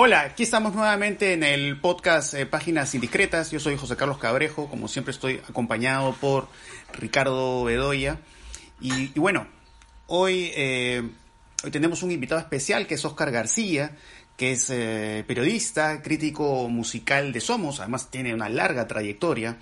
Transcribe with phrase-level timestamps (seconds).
[0.00, 3.50] Hola, aquí estamos nuevamente en el podcast eh, Páginas Indiscretas.
[3.50, 6.46] Yo soy José Carlos Cabrejo, como siempre estoy acompañado por
[6.92, 8.20] Ricardo Bedoya.
[8.80, 9.48] Y, bueno,
[10.06, 11.02] hoy, eh,
[11.64, 13.96] hoy tenemos un invitado especial que es Oscar García,
[14.36, 19.56] que es eh, periodista, crítico musical de Somos, además tiene una larga trayectoria.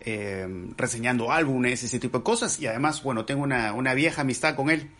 [0.00, 0.46] Eh,
[0.78, 4.70] reseñando álbumes, ese tipo de cosas, y además, bueno, tengo una, una vieja amistad con
[4.70, 4.90] él.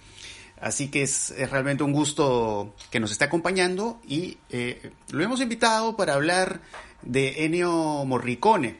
[0.60, 5.96] Así que es, realmente un gusto que nos esté acompañando y eh, lo hemos invitado
[5.96, 6.60] para hablar
[7.02, 8.78] de Ennio Morricone,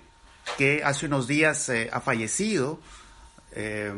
[0.56, 2.78] que hace unos días eh, ha fallecido,
[3.52, 3.92] eh,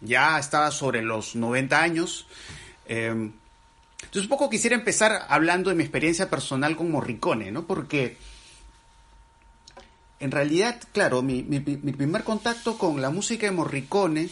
[0.00, 2.26] ya estaba sobre los 90 años.
[2.86, 7.66] entonces un poco quisiera empezar hablando de mi experiencia personal con Morricone, ¿no?
[7.66, 8.18] Porque
[10.20, 14.28] en realidad, claro, mi, mi, mi primer contacto con la música de Morricone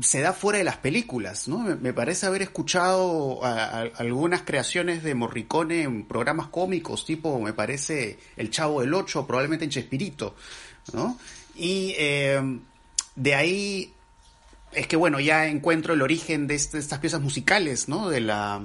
[0.00, 1.58] se da fuera de las películas, ¿no?
[1.58, 8.18] Me, parece haber escuchado a, algunas creaciones de Morricone en programas cómicos, tipo, me parece,
[8.36, 10.34] El Chavo del Ocho, probablemente en Chespirito,
[10.92, 11.18] ¿no?
[11.56, 12.40] Y eh,
[13.16, 13.92] de ahí
[14.72, 18.08] es que, bueno, ya encuentro el origen de, este, de estas piezas musicales, ¿no?
[18.08, 18.62] De la,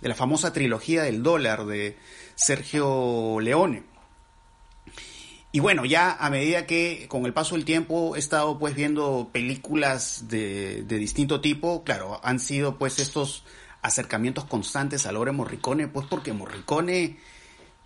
[0.00, 1.96] de la famosa trilogía del dólar de
[2.36, 3.89] Sergio Leone.
[5.52, 9.30] Y bueno, ya a medida que con el paso del tiempo he estado pues viendo
[9.32, 13.42] películas de, de distinto tipo, claro, han sido pues estos
[13.82, 17.18] acercamientos constantes a de Morricone, pues porque Morricone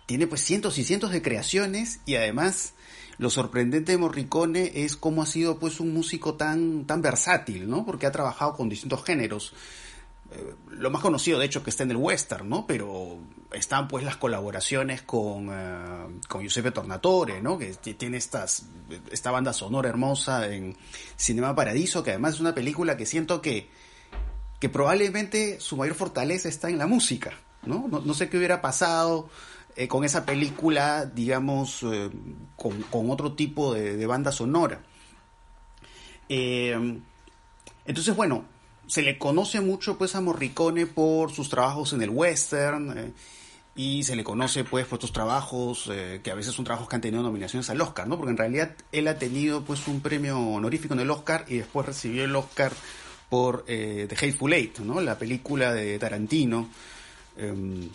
[0.05, 2.75] tiene pues cientos y cientos de creaciones y además
[3.17, 7.85] lo sorprendente de Morricone es cómo ha sido pues un músico tan, tan versátil, ¿no?
[7.85, 9.53] Porque ha trabajado con distintos géneros.
[10.31, 12.65] Eh, lo más conocido, de hecho, que está en el western, ¿no?
[12.67, 13.19] Pero
[13.51, 15.47] están pues las colaboraciones con,
[16.27, 17.57] con Giuseppe Tornatore, ¿no?
[17.57, 18.65] Que tiene estas,
[19.11, 20.75] esta banda sonora hermosa en
[21.15, 23.69] Cinema Paradiso, que además es una película que siento que,
[24.59, 27.33] que probablemente su mayor fortaleza está en la música,
[27.65, 27.87] ¿no?
[27.87, 29.29] No, sé qué hubiera pasado
[29.75, 32.09] eh, con esa película, digamos, eh,
[32.55, 34.81] con, con, otro tipo de, banda sonora.
[36.29, 36.99] Eh,
[37.85, 38.45] entonces, bueno,
[38.87, 43.13] se le conoce mucho pues a Morricone por sus trabajos en el western eh,
[43.75, 46.95] y se le conoce pues por estos trabajos eh, que a veces son trabajos que
[46.95, 48.17] han tenido nominaciones al Oscar, ¿no?
[48.17, 51.85] Porque en realidad él ha tenido pues un premio honorífico en el Oscar y después
[51.85, 52.71] recibió el Oscar
[53.29, 55.01] por eh, The Hateful Eight, ¿no?
[55.01, 56.69] La película de Tarantino.
[57.37, 57.89] Um,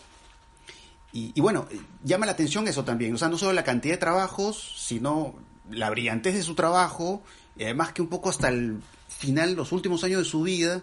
[1.13, 1.67] y, y, bueno,
[2.05, 5.35] llama la atención eso también, o sea, no solo la cantidad de trabajos, sino
[5.71, 7.23] la brillantez de su trabajo
[7.57, 8.81] y además que un poco hasta el
[9.21, 10.83] final, los últimos años de su vida,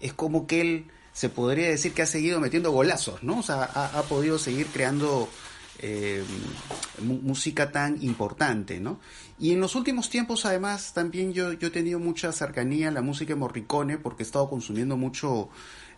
[0.00, 3.38] es como que él se podría decir que ha seguido metiendo golazos, ¿no?
[3.38, 5.28] O sea, ha, ha podido seguir creando
[5.80, 6.24] eh,
[7.02, 9.00] música tan importante, ¿no?
[9.38, 13.02] Y en los últimos tiempos, además, también yo, yo he tenido mucha cercanía a la
[13.02, 15.48] música de Morricone porque he estado consumiendo mucho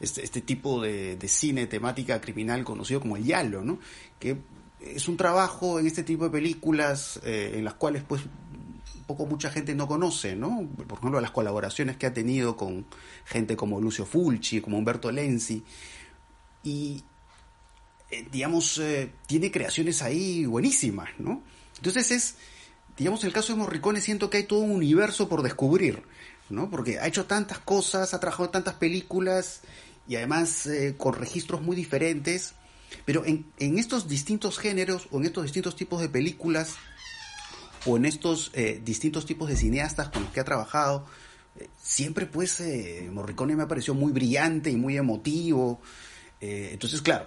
[0.01, 3.79] este, este tipo de, de cine temática criminal conocido como el Yalo, ¿no?
[4.19, 4.39] Que
[4.81, 8.23] es un trabajo en este tipo de películas eh, en las cuales pues
[9.07, 10.69] poco mucha gente no conoce, ¿no?
[10.89, 12.87] Por ejemplo, las colaboraciones que ha tenido con
[13.25, 15.63] gente como Lucio Fulci, como Humberto Lenzi.
[16.65, 17.05] Y,
[18.11, 21.43] eh, digamos, eh, tiene creaciones ahí buenísimas, ¿no?
[21.77, 22.35] Entonces es,
[22.97, 26.03] digamos, el caso de Morricone siento que hay todo un universo por descubrir,
[26.51, 26.69] ¿no?
[26.69, 29.61] Porque ha hecho tantas cosas, ha trabajado tantas películas
[30.09, 32.55] y además eh, con registros muy diferentes.
[33.05, 36.77] Pero en, en estos distintos géneros o en estos distintos tipos de películas
[37.87, 41.07] o en estos eh, distintos tipos de cineastas con los que ha trabajado,
[41.59, 45.81] eh, siempre pues eh, Morricone me ha parecido muy brillante y muy emotivo.
[46.39, 47.27] Entonces, claro,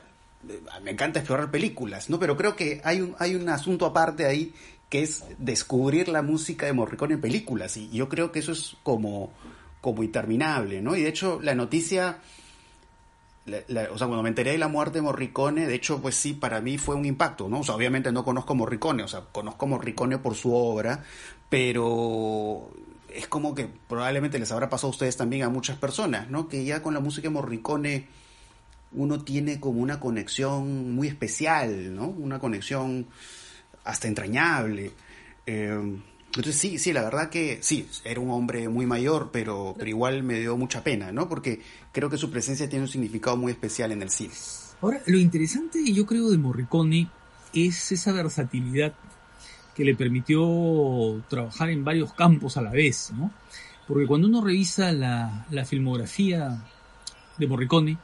[0.84, 2.20] me encanta explorar películas, ¿no?
[2.20, 4.54] Pero creo que hay un, hay un asunto aparte ahí
[4.88, 7.76] que es descubrir la música de Morricone en películas.
[7.76, 9.32] Y yo creo que eso es como,
[9.82, 10.96] como interminable, ¿no?
[10.96, 12.20] Y de hecho, la noticia
[13.92, 16.62] o sea, cuando me enteré de la muerte de Morricone, de hecho, pues sí, para
[16.62, 17.60] mí fue un impacto, ¿no?
[17.60, 21.04] O sea, obviamente no conozco Morricone, o sea, conozco Morricone por su obra,
[21.50, 22.72] pero
[23.14, 26.48] es como que probablemente les habrá pasado a ustedes también a muchas personas, ¿no?
[26.48, 28.08] Que ya con la música de Morricone
[28.92, 32.08] uno tiene como una conexión muy especial, ¿no?
[32.08, 33.08] Una conexión
[33.84, 34.92] hasta entrañable.
[35.46, 36.00] Eh,
[36.36, 40.24] entonces sí, sí, la verdad que sí, era un hombre muy mayor, pero, pero igual
[40.24, 41.28] me dio mucha pena, ¿no?
[41.28, 41.62] Porque
[41.92, 44.34] creo que su presencia tiene un significado muy especial en el cine.
[44.82, 47.10] Ahora, lo interesante yo creo de Morricone
[47.54, 48.94] es esa versatilidad
[49.76, 53.32] que le permitió trabajar en varios campos a la vez, ¿no?
[53.88, 56.64] Porque cuando uno revisa la, la filmografía
[57.38, 57.98] de Morricone,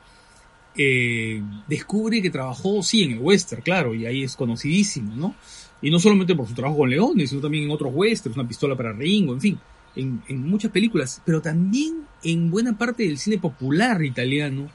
[0.76, 5.36] eh, descubre que trabajó, sí, en el western, claro, y ahí es conocidísimo, ¿no?
[5.82, 8.76] Y no solamente por su trabajo con Leones, sino también en otros westerns, una pistola
[8.76, 9.60] para Ringo, en fin,
[9.96, 14.70] en, muchas películas, pero también en buena parte del cine popular italiano,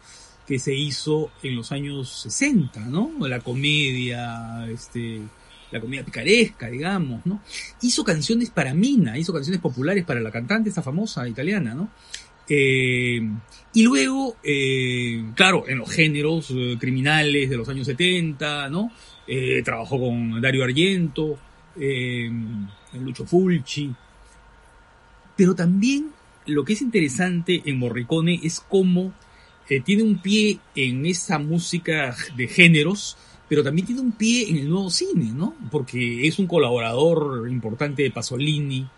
[0.46, 3.12] que se hizo en los años 60, ¿no?
[3.20, 5.20] La comedia, este,
[5.70, 7.40] la comedia picaresca, digamos, ¿no?
[7.82, 11.90] Hizo canciones para Mina, hizo canciones populares para la cantante, esta famosa italiana, ¿no?
[12.48, 13.20] Eh,
[13.72, 18.90] y luego, eh, claro, en los géneros eh, criminales de los años 70, ¿no?
[19.64, 21.38] Trabajó con Dario Argento,
[22.94, 23.94] Lucho Fulci.
[25.36, 26.10] Pero también
[26.46, 29.12] lo que es interesante en Morricone es cómo
[29.84, 33.16] tiene un pie en esa música de géneros,
[33.48, 35.54] pero también tiene un pie en el nuevo cine, ¿no?
[35.70, 38.88] Porque es un colaborador importante de Pasolini,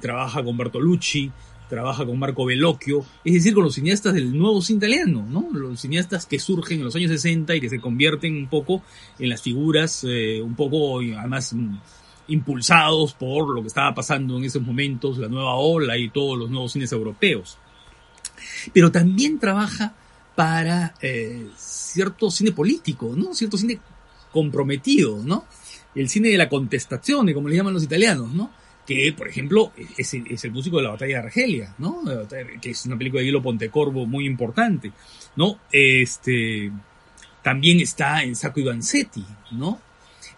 [0.00, 1.30] trabaja con Bertolucci,
[1.70, 5.48] trabaja con Marco Bellocchio, es decir, con los cineastas del nuevo cine italiano, ¿no?
[5.52, 8.82] Los cineastas que surgen en los años 60 y que se convierten un poco
[9.18, 11.78] en las figuras, eh, un poco, además, mm,
[12.28, 16.50] impulsados por lo que estaba pasando en esos momentos, la nueva ola y todos los
[16.50, 17.56] nuevos cines europeos.
[18.74, 19.94] Pero también trabaja
[20.34, 23.32] para eh, cierto cine político, ¿no?
[23.32, 23.78] Cierto cine
[24.32, 25.44] comprometido, ¿no?
[25.94, 28.50] El cine de la contestación, como le llaman los italianos, ¿no?
[28.90, 32.02] Que, por ejemplo, es, el músico de la batalla de Argelia, ¿no?
[32.60, 34.90] Que es una película de Guilo Pontecorvo muy importante,
[35.36, 35.60] ¿no?
[35.70, 36.72] Este,
[37.40, 39.78] también está en Sacco y Vanzetti, ¿no?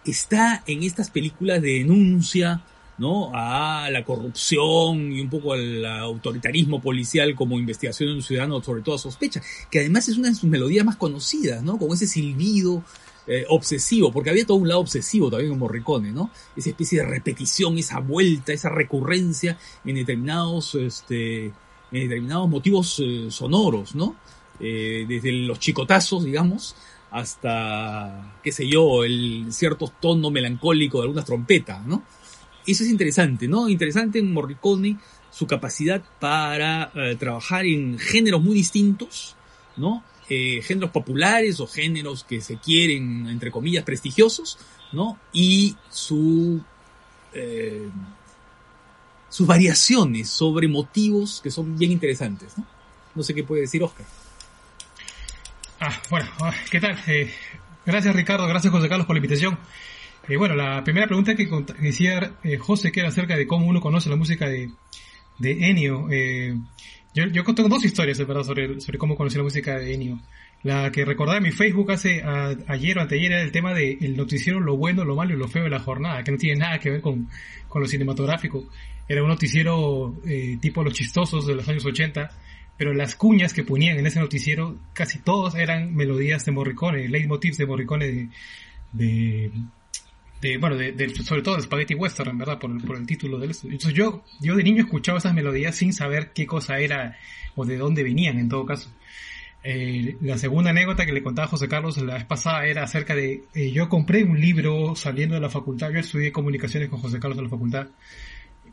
[0.05, 2.61] Está en estas películas de denuncia,
[2.99, 3.31] ¿no?
[3.33, 8.83] A la corrupción y un poco al autoritarismo policial como investigación de un ciudadano sobre
[8.83, 9.41] toda sospecha,
[9.71, 11.79] que además es una de sus melodías más conocidas, ¿no?
[11.79, 12.83] Como ese silbido
[13.25, 16.29] eh, obsesivo, porque había todo un lado obsesivo también en Morricone, ¿no?
[16.57, 21.53] Esa especie de repetición, esa vuelta, esa recurrencia en determinados, este, en
[21.91, 24.17] determinados motivos eh, sonoros, ¿no?
[24.59, 26.75] Eh, desde los chicotazos, digamos,
[27.11, 32.03] hasta, qué sé yo, el cierto tono melancólico de algunas trompetas, ¿no?
[32.67, 33.69] Eso es interesante, ¿no?
[33.69, 34.97] Interesante en Morricone
[35.31, 39.35] su capacidad para trabajar en géneros muy distintos,
[39.77, 40.03] ¿no?
[40.29, 44.57] Eh, géneros populares o géneros que se quieren, entre comillas, prestigiosos,
[44.93, 45.19] ¿no?
[45.33, 45.75] Y
[47.33, 47.89] eh,
[49.27, 52.65] sus variaciones sobre motivos que son bien interesantes, ¿no?
[53.15, 54.05] No sé qué puede decir Oscar.
[55.81, 56.97] Ah, bueno, ah, ¿qué tal?
[57.07, 57.33] Eh,
[57.85, 59.59] gracias Ricardo, gracias José Carlos por la invitación.
[60.37, 61.49] bueno, la primera pregunta que
[61.79, 64.71] decía José que era acerca de cómo uno conoce la música de,
[65.37, 66.07] de Ennio.
[67.13, 70.19] Yo, yo tengo dos historias, verdad, sobre, sobre cómo conocí la música de Ennio.
[70.63, 72.23] La que recordaba en mi Facebook hace
[72.67, 75.63] ayer o anteayer era el tema del noticiero Lo bueno, lo malo y lo feo
[75.63, 77.27] de la jornada, que no tiene nada que ver con,
[77.67, 78.65] con lo cinematográfico.
[79.07, 82.29] Era un noticiero eh, tipo Los Chistosos de los años 80,
[82.77, 87.57] pero las cuñas que ponían en ese noticiero, casi todos eran melodías de Morricone, leitmotivs
[87.57, 88.29] de Morricone de,
[88.93, 89.51] de
[90.59, 92.59] bueno, de, sobre todo de Spaghetti Western, ¿verdad?
[92.59, 96.31] Por, por el título del Entonces yo, yo de niño escuchaba esas melodías sin saber
[96.33, 97.17] qué cosa era
[97.55, 98.91] o de dónde venían en todo caso.
[99.63, 103.43] Eh, la segunda anécdota que le contaba José Carlos la vez pasada era acerca de,
[103.53, 107.37] eh, yo compré un libro saliendo de la facultad, yo estudié comunicaciones con José Carlos
[107.37, 107.87] en la facultad,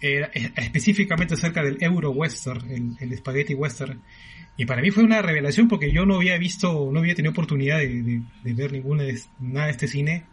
[0.00, 4.00] específicamente acerca del Euro Western, el, el Spaghetti Western,
[4.56, 7.78] y para mí fue una revelación porque yo no había visto, no había tenido oportunidad
[7.78, 10.24] de, de ver ninguna de, nada de este cine,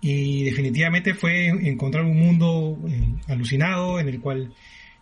[0.00, 4.54] y definitivamente fue encontrar un mundo eh, alucinado en el cual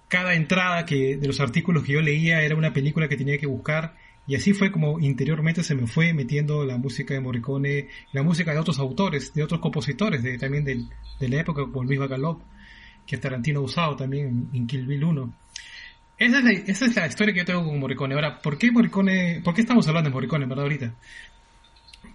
[0.09, 3.47] cada entrada que de los artículos que yo leía era una película que tenía que
[3.47, 3.95] buscar
[4.29, 8.53] y así fue como interiormente se me fue metiendo la música de Morricone, la música
[8.53, 12.43] de otros autores, de otros compositores, de, también de la época como Luis Bacalov,
[13.07, 15.35] que Tarantino ha usado también en, Kill Bill 1.
[16.19, 18.15] Esa es, la, esa es la historia que yo tengo con Morricone.
[18.15, 20.95] Ahora, ¿por qué Morricone, por qué estamos hablando de Morricone, verdad, ahorita?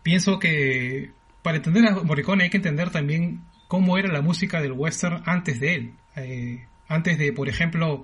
[0.03, 1.09] Pienso que
[1.43, 5.59] para entender a Morricone hay que entender también cómo era la música del western antes
[5.59, 5.93] de él.
[6.15, 8.03] Eh, antes de, por ejemplo,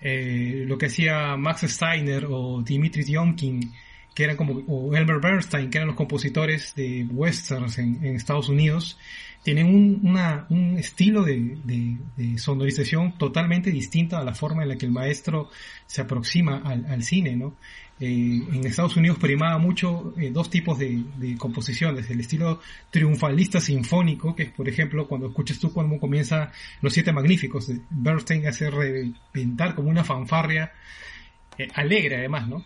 [0.00, 3.72] eh, lo que hacía Max Steiner o Dimitri Tiomkin,
[4.14, 8.96] que eran como, o Elmer Bernstein, que eran los compositores de westerns en Estados Unidos,
[9.44, 14.76] tienen un, una, un estilo de, de, sonorización totalmente distinto a la forma en la
[14.76, 15.50] que el maestro
[15.86, 17.54] se aproxima al, al cine, ¿no?
[18.00, 23.60] Eh, en Estados Unidos primaba mucho eh, dos tipos de, de, composiciones, el estilo triunfalista
[23.60, 28.48] sinfónico, que es por ejemplo cuando escuchas tú cuando comienza Los Siete Magníficos, de Bernstein
[28.48, 30.72] hace reventar como una fanfarria
[31.58, 32.64] eh, alegre además, ¿no?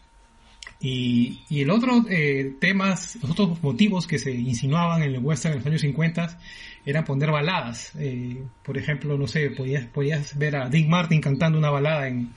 [0.80, 5.54] Y, y el otro eh, temas, los otros motivos que se insinuaban en el western
[5.54, 6.38] en los años 50
[6.86, 7.92] eran poner baladas.
[7.98, 12.32] Eh, por ejemplo, no sé, podías, podías ver a Dick Martin cantando una balada en,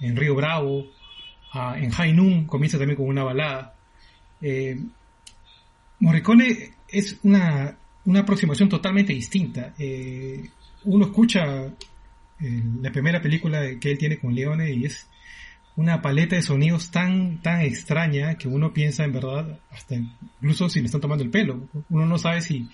[0.00, 0.86] en Río Bravo,
[1.76, 3.74] en High Noon comienza también con una balada.
[4.40, 4.78] Eh,
[6.00, 9.74] Morricone es una, una aproximación totalmente distinta.
[9.78, 10.48] Eh,
[10.84, 15.06] uno escucha eh, la primera película que él tiene con Leone y es
[15.76, 20.80] una paleta de sonidos tan, tan extraña que uno piensa en verdad, hasta incluso si
[20.80, 21.68] le están tomando el pelo.
[21.90, 22.68] Uno no sabe si,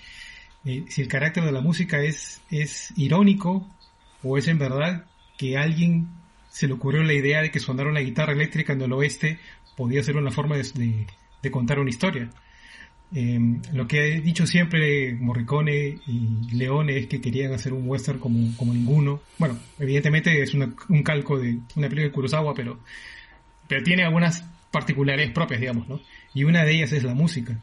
[0.64, 3.68] eh, si el carácter de la música es, es irónico
[4.22, 5.04] o es en verdad
[5.36, 6.08] que a alguien
[6.48, 9.38] se le ocurrió la idea de que sonar una guitarra eléctrica en el oeste
[9.76, 11.06] podía ser una forma de,
[11.42, 12.30] de, contar una historia.
[13.14, 18.18] Em, lo que he dicho siempre Morricone y Leone es que querían hacer un western
[18.18, 19.20] como, como ninguno.
[19.38, 22.80] Bueno, evidentemente es un calco de una película de Kurosawa, pero,
[23.68, 26.00] pero tiene algunas particularidades propias, digamos, ¿no?
[26.32, 27.62] Y una de ellas es la música.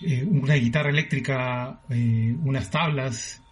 [0.00, 3.42] Eh, una guitarra eléctrica, eh, unas tablas.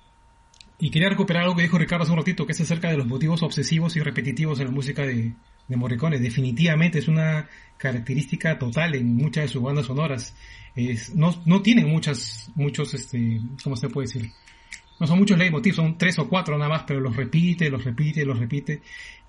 [0.78, 3.06] Y quería recuperar algo que dijo Ricardo hace un ratito, que es acerca de los
[3.06, 5.34] motivos obsesivos y repetitivos en la música de,
[5.70, 6.18] de Morricone.
[6.18, 10.34] Definitivamente es una característica total en muchas de sus bandas sonoras.
[10.74, 14.30] Es, no, no tienen muchas, muchos, este, ¿cómo se puede decir?
[14.98, 18.24] No son muchos leitmotiv, son tres o cuatro nada más, pero los repite, los repite,
[18.26, 18.82] los repite.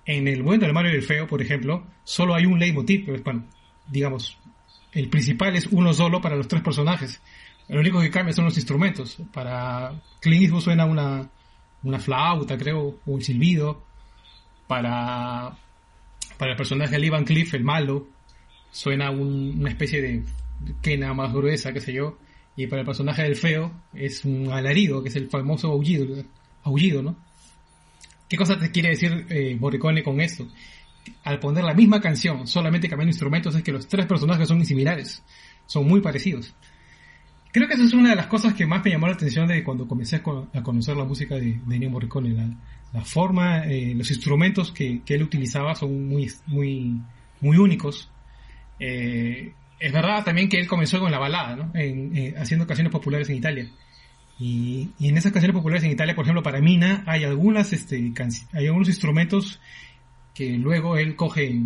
[0.04, 3.22] En el bueno del Mario y el feo, por ejemplo, solo hay un leitmotiv, pero
[3.22, 3.44] bueno,
[3.88, 4.36] digamos,
[4.92, 7.22] el principal es uno solo para los tres personajes.
[7.68, 9.16] Lo único que cambia son los instrumentos.
[9.32, 11.30] Para Clint suena una,
[11.84, 13.84] una flauta, creo, o un silbido.
[14.66, 15.56] Para,
[16.42, 18.08] para el personaje de Ivan Cliff, el malo,
[18.72, 20.24] suena una especie de
[20.82, 22.18] quena más gruesa, qué sé yo.
[22.56, 26.04] Y para el personaje del feo es un alarido, que es el famoso aullido,
[26.64, 27.14] aullido ¿no?
[28.28, 29.56] ¿Qué cosa te quiere decir eh,
[30.02, 30.48] con esto?
[31.22, 35.22] al poner la misma canción, solamente cambiando instrumentos, es que los tres personajes son similares,
[35.66, 36.52] son muy parecidos.
[37.52, 39.62] Creo que esa es una de las cosas que más me llamó la atención de
[39.62, 42.56] cuando comencé a conocer la música de, de Ennio Morricone.
[42.92, 47.00] La, forma, eh, los instrumentos que, él utilizaba son muy, muy,
[47.40, 48.10] muy únicos.
[48.80, 51.70] Eh, es verdad también que él comenzó con la balada, ¿no?
[51.74, 53.70] Eh, haciendo canciones populares en Italia.
[54.38, 58.12] Y, en esas canciones populares en Italia, por ejemplo, para Mina, hay algunas, este,
[58.52, 59.60] hay algunos instrumentos
[60.34, 61.60] que luego él coge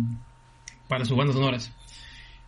[0.87, 1.73] para sus bandas sonoras.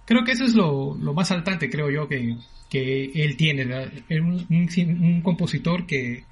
[0.05, 2.35] Creo que eso es lo, más saltante, creo yo, que,
[2.71, 3.65] él tiene.
[4.09, 6.25] Un, un, compositor que,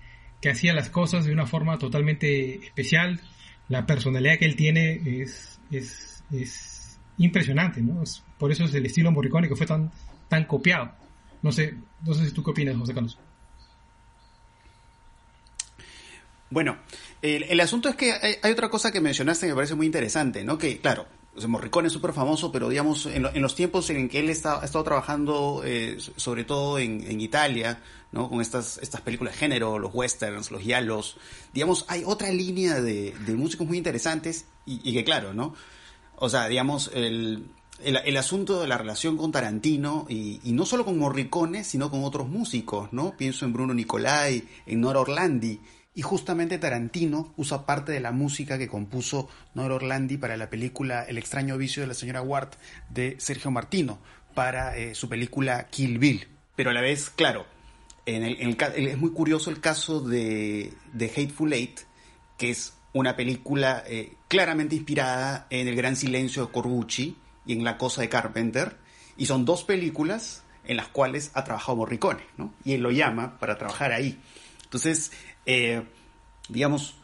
[0.49, 3.19] hacía las cosas de una forma totalmente especial.
[3.69, 8.03] La personalidad que él tiene es, es, impresionante, ¿no?
[8.37, 9.91] por eso es el estilo Morricone que fue tan,
[10.29, 10.91] tan copiado.
[11.41, 11.73] No sé,
[12.05, 13.17] no sé si tú qué opinas, José Carlos.
[16.49, 16.77] Bueno,
[17.21, 20.57] el, asunto es que hay, otra cosa que mencionaste que me parece muy interesante, ¿no?
[20.57, 21.07] Que, claro,
[21.45, 24.83] Morricone es súper famoso, pero digamos, en, los tiempos en que él está, ha estado
[24.83, 28.29] trabajando, eh, sobre todo en, Italia, ¿no?
[28.29, 31.17] Con estas, estas películas de género, los westerns, los yalos,
[31.53, 35.53] digamos, hay otra línea de, músicos muy interesantes y, que, claro, ¿no?
[36.15, 37.45] O sea, digamos, el,
[37.83, 42.03] el, asunto de la relación con Tarantino y, y, no solo con Morricone, sino con
[42.03, 43.15] otros músicos, ¿no?
[43.15, 45.59] Pienso en Bruno Nicolai, en Nora Orlandi,
[45.97, 51.01] y justamente Tarantino usa parte de la música que compuso Nora Orlandi para la película
[51.01, 52.49] El extraño vicio de la señora Ward
[52.91, 53.97] de Sergio Martino
[54.35, 56.27] para eh, su película Kill Bill.
[56.55, 57.47] Pero a la vez, claro,
[58.05, 61.79] en el, es muy curioso el caso de, de Hateful Eight,
[62.37, 67.63] que es una película eh, claramente inspirada en El Gran Silencio de Corbucci y en
[67.63, 68.77] La Cosa de Carpenter,
[69.17, 72.53] y son dos películas en las cuales ha trabajado Morricone, ¿no?
[72.63, 74.19] Y él lo llama para trabajar ahí.
[74.63, 75.11] Entonces,
[75.47, 75.81] eh,
[76.49, 76.95] digamos,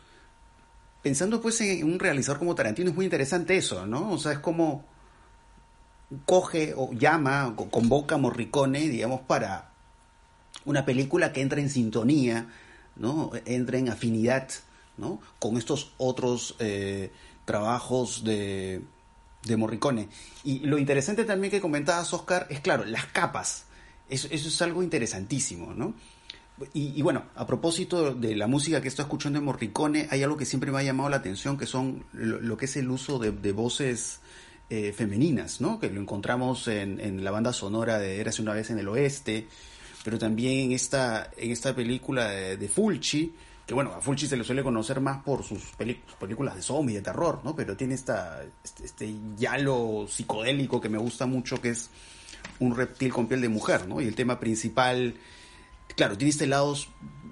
[1.01, 4.11] pensando pues en un realizador como Tarantino es muy interesante eso, ¿no?
[4.11, 4.85] O sea, es como
[6.25, 9.71] coge o llama o convoca a Morricone, digamos, para
[10.65, 12.47] una película que entra en sintonía,
[12.97, 13.31] ¿no?
[13.45, 14.49] Entra en afinidad,
[14.97, 15.21] ¿no?
[15.39, 17.11] Con estos otros eh,
[17.45, 18.81] trabajos de,
[19.43, 20.09] de Morricone.
[20.43, 23.65] Y lo interesante también que comentabas, Oscar, es claro, las capas.
[24.09, 25.93] Eso, eso es algo interesantísimo, ¿no?
[26.73, 30.45] Y, bueno, a propósito de la música que estoy escuchando en Morricone, hay algo que
[30.45, 34.19] siempre me ha llamado la atención, que son lo, que es el uso de, voces
[34.69, 35.79] eh, femeninas, ¿no?
[35.79, 39.47] Que lo encontramos en, la banda sonora de Érase una vez en el oeste,
[40.03, 43.33] pero también en esta, en esta película de, Fulci,
[43.65, 45.61] que bueno, a Fulci se le suele conocer más por sus,
[46.19, 47.55] películas de zombie, de terror, ¿no?
[47.55, 51.89] Pero tiene esta, este, este yalo psicodélico que me gusta mucho, que es
[52.59, 54.01] un reptil con piel de mujer, ¿no?
[54.01, 55.15] Y el tema principal
[55.95, 56.75] claro, tiene este lado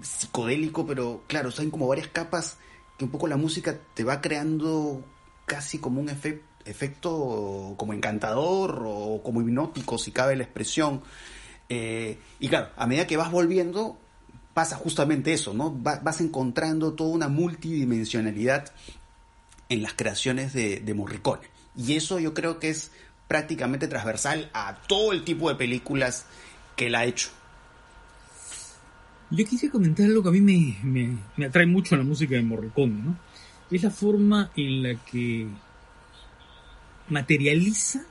[0.02, 2.58] psicodélico, pero claro, hay como varias capas
[2.98, 5.04] que un poco la música te va creando
[5.46, 11.02] casi como un efecto como encantador o como hipnótico, si cabe la expresión.
[11.70, 13.98] Eh, y claro, a medida que vas volviendo,
[14.54, 15.72] pasa justamente eso, ¿no?
[15.72, 18.72] vas encontrando toda una multidimensionalidad
[19.70, 21.48] en las creaciones de, de Morricone.
[21.78, 22.92] Y eso yo creo que es
[23.28, 26.26] prácticamente transversal a todo el tipo de películas
[26.76, 27.30] que él ha hecho.
[29.32, 32.42] Yo quisiera comentar algo que a mí me, me, atrae mucho en la música de
[32.42, 33.18] Morricone, ¿no?
[33.72, 35.48] Es la forma en la que
[37.08, 38.04] materializa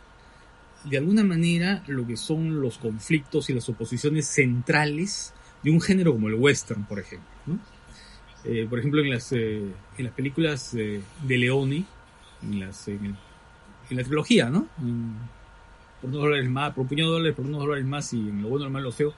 [0.84, 6.12] de alguna manera lo que son los conflictos y las oposiciones centrales de un género
[6.12, 7.28] como el western, por ejemplo.
[8.44, 9.62] Eh, por ejemplo, en las, eh,
[9.98, 11.84] en las películas de Leone,
[12.42, 13.16] en, las, en,
[13.90, 14.66] la trilogía, ¿no?
[16.00, 18.42] por unos dólares más, por un puñado de dólares, por unos dólares más y en
[18.42, 19.14] lo bueno, lo malo, lo feo.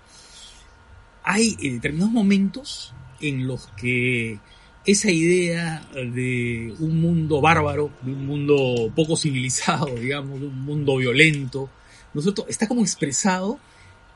[1.24, 4.38] Hay eh, determinados momentos en los que
[4.84, 10.96] esa idea de un mundo bárbaro, de un mundo poco civilizado, digamos, de un mundo
[10.96, 11.70] violento,
[12.14, 13.58] nosotros está como expresado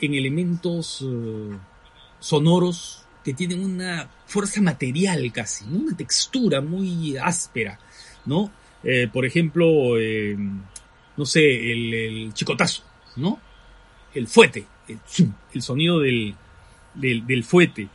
[0.00, 1.56] en elementos eh,
[2.18, 7.78] sonoros que tienen una fuerza material casi, una textura muy áspera,
[8.24, 8.50] ¿no?
[8.84, 10.36] Eh, por ejemplo, eh,
[11.16, 12.84] no sé, el, chicotazo,
[13.16, 13.40] ¿no?
[14.14, 14.66] El fuete,
[15.52, 16.36] el, sonido del,
[16.96, 17.88] del, del fuete,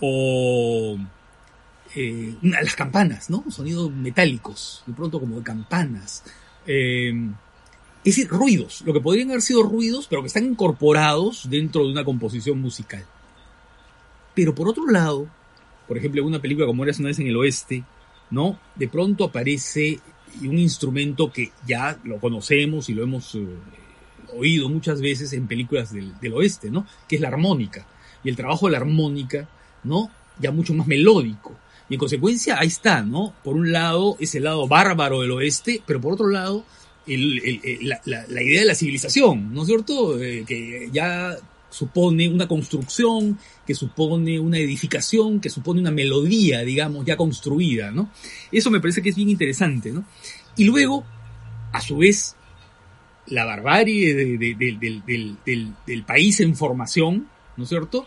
[0.00, 0.98] o
[1.94, 3.44] eh, las campanas, ¿no?
[3.50, 6.24] Sonidos metálicos, de pronto como de campanas.
[6.66, 7.12] Eh,
[8.04, 11.92] es decir, ruidos, lo que podrían haber sido ruidos, pero que están incorporados dentro de
[11.92, 13.04] una composición musical.
[14.34, 15.28] Pero por otro lado,
[15.86, 17.84] por ejemplo, en una película como Eras una vez en el oeste,
[18.30, 18.58] ¿no?
[18.74, 20.00] De pronto aparece
[20.40, 23.46] un instrumento que ya lo conocemos y lo hemos eh,
[24.34, 26.86] oído muchas veces en películas del, del, oeste, ¿no?
[27.06, 27.86] Que es la armónica.
[28.24, 29.48] Y el trabajo de la armónica,
[29.84, 30.10] ¿no?
[30.40, 31.56] Ya mucho más melódico.
[31.88, 33.34] Y en consecuencia, ahí está, ¿no?
[33.42, 36.64] Por un lado, ese lado bárbaro del oeste, pero por otro lado,
[37.06, 40.22] la, idea de la civilización, ¿no es cierto?
[40.22, 41.36] Eh, que ya
[41.72, 48.10] supone una construcción, que supone una edificación, que supone una melodía, digamos, ya construida, ¿no?
[48.52, 50.04] Eso me parece que es bien interesante, ¿no?
[50.56, 51.04] Y luego,
[51.72, 52.36] a su vez,
[53.26, 58.06] la barbarie del país en formación, ¿no es cierto?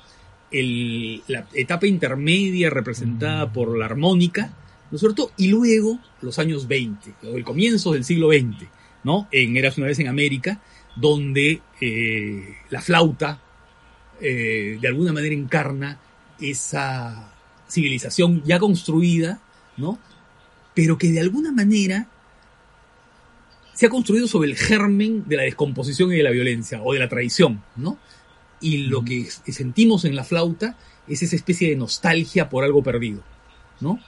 [0.51, 4.53] la etapa intermedia representada por la armónica,
[4.89, 5.31] ¿no es cierto?
[5.37, 8.67] Y luego los años 20, o el comienzo del siglo XX,
[9.03, 9.27] ¿no?
[9.31, 10.61] En Eras una vez en América,
[10.95, 13.41] donde eh, la flauta
[14.21, 15.99] eh, de alguna manera encarna
[16.39, 17.33] esa
[17.67, 19.41] civilización ya construida,
[19.77, 20.00] ¿no?
[20.74, 22.07] Pero que de alguna manera
[23.74, 27.00] se ha construido sobre el germen de la descomposición y de la violencia, o de
[27.00, 27.98] la traición, ¿no?
[28.61, 33.24] Y lo que sentimos en la flauta es esa especie de nostalgia por algo perdido,
[33.79, 34.00] ¿no?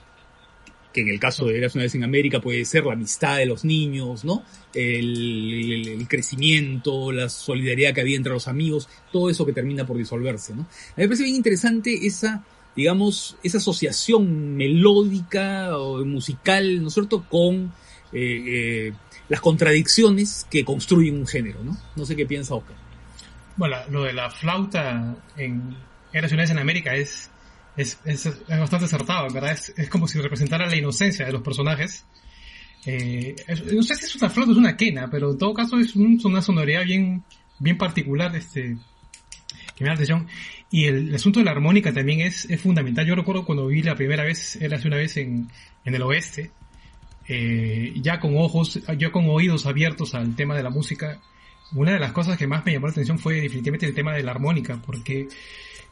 [0.92, 3.46] Que en el caso de Eras una vez en América puede ser la amistad de
[3.46, 4.42] los niños, ¿no?
[4.74, 10.54] El, crecimiento, la solidaridad que había entre los amigos, todo eso que termina por disolverse,
[10.54, 10.62] ¿no?
[10.62, 16.94] A mí me parece bien interesante esa, digamos, esa asociación melódica o musical, ¿no es
[16.94, 17.72] cierto?, con
[18.12, 18.92] eh, eh,
[19.28, 21.76] las contradicciones que construyen un género, ¿no?
[21.94, 22.87] No sé qué piensa Oscar.
[23.58, 25.76] Bueno, lo de la flauta en
[26.12, 27.28] Eras Ciudades en América es,
[27.76, 29.50] es, es, bastante acertado, ¿verdad?
[29.50, 32.06] Es, es, como si representara la inocencia de los personajes.
[32.86, 33.34] Eh,
[33.74, 35.96] no sé si es una flauta o es una quena, pero en todo caso es
[35.96, 37.24] una sonoridad bien,
[37.58, 38.76] bien particular, este,
[39.74, 40.28] que me da atención.
[40.70, 43.06] Y el, asunto de la armónica también es, es fundamental.
[43.06, 45.50] Yo recuerdo cuando vi la primera vez, era hace una vez en,
[45.84, 46.52] en el oeste,
[47.26, 51.20] eh, ya con ojos, yo con oídos abiertos al tema de la música,
[51.74, 54.22] una de las cosas que más me llamó la atención fue definitivamente el tema de
[54.22, 55.28] la armónica, porque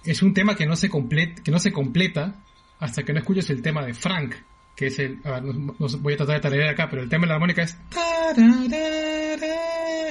[0.04, 2.36] es un tema que no se, completa, que no se completa
[2.78, 4.34] hasta que no escuches el tema de Frank,
[4.74, 5.18] que es el...
[6.00, 7.76] voy a tratar de tararear acá, pero el tema de la armónica es...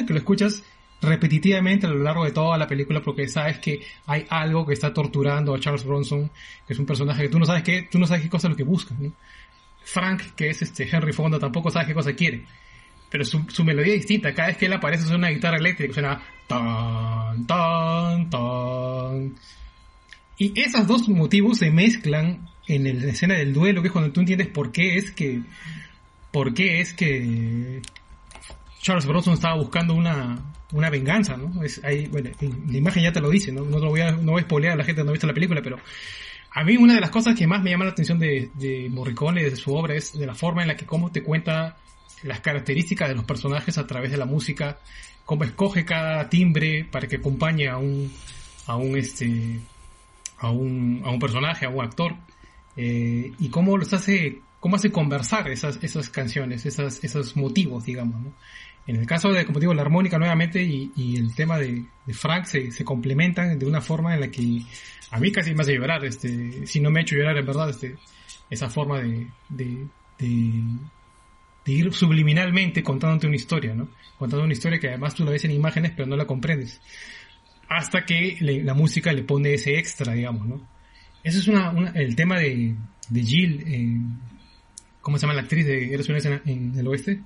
[0.06, 0.63] que lo escuchas
[1.01, 4.93] repetitivamente a lo largo de toda la película porque sabes que hay algo que está
[4.93, 6.32] torturando a Charles Bronson,
[6.65, 8.51] que es un personaje que tú no sabes qué, tú no sabes qué cosa es
[8.51, 8.95] lo que busca.
[9.84, 12.45] Frank, que es este Henry Fonda, tampoco sabes qué cosa quiere
[13.15, 14.34] pero su, melodía es distinta.
[14.34, 19.36] Cada vez que él aparece suena una guitarra eléctrica, suena tan, tan, tan.
[20.38, 24.19] Y esos dos motivos se mezclan en la escena del duelo, que es cuando tú
[24.19, 25.39] entiendes por qué es que,
[26.34, 27.82] por qué es que
[28.82, 30.38] Charles Bronson estaba buscando una,
[30.73, 31.63] una venganza, ¿no?
[31.63, 33.63] Es, ahí, bueno, la imagen ya te lo dice, ¿no?
[33.63, 35.34] No, voy a, no voy a spoilear a la gente que no ha visto la
[35.34, 35.78] película, pero
[36.51, 39.41] a mí una de las cosas que más me llama la atención de, de Morricone,
[39.41, 41.78] de su obra, es de la forma en la que cómo te cuenta
[42.23, 44.80] las características de los personajes a través de la música,
[45.25, 48.12] cómo escoge cada timbre para que acompañe a un,
[48.67, 49.60] a un, este,
[50.38, 52.15] a un, a un personaje, a un actor,
[52.78, 58.21] eh, y cómo los hace, cómo hace conversar esas, esas canciones, esas, esos motivos, digamos,
[58.21, 58.34] ¿no?
[58.88, 62.13] En el caso de, como digo, la armónica nuevamente y, y el tema de, de
[62.13, 64.62] Frank se, se, complementan de una forma en la que
[65.10, 67.69] a mí casi me hace llorar, este, si no me ha hecho llorar en verdad,
[67.69, 67.95] este,
[68.49, 69.88] esa forma de, de,
[70.19, 70.63] de
[71.65, 73.89] ir subliminalmente contándote una historia, ¿no?
[74.17, 76.82] Contando una historia que además tú la ves en imágenes pero no la comprendes.
[77.67, 80.67] Hasta que la música le pone ese extra, digamos, ¿no?
[81.23, 82.75] Eso es una, el tema de,
[83.10, 83.97] de Jill, eh,
[85.01, 87.21] ¿cómo se llama la actriz de Eres una en, en el oeste?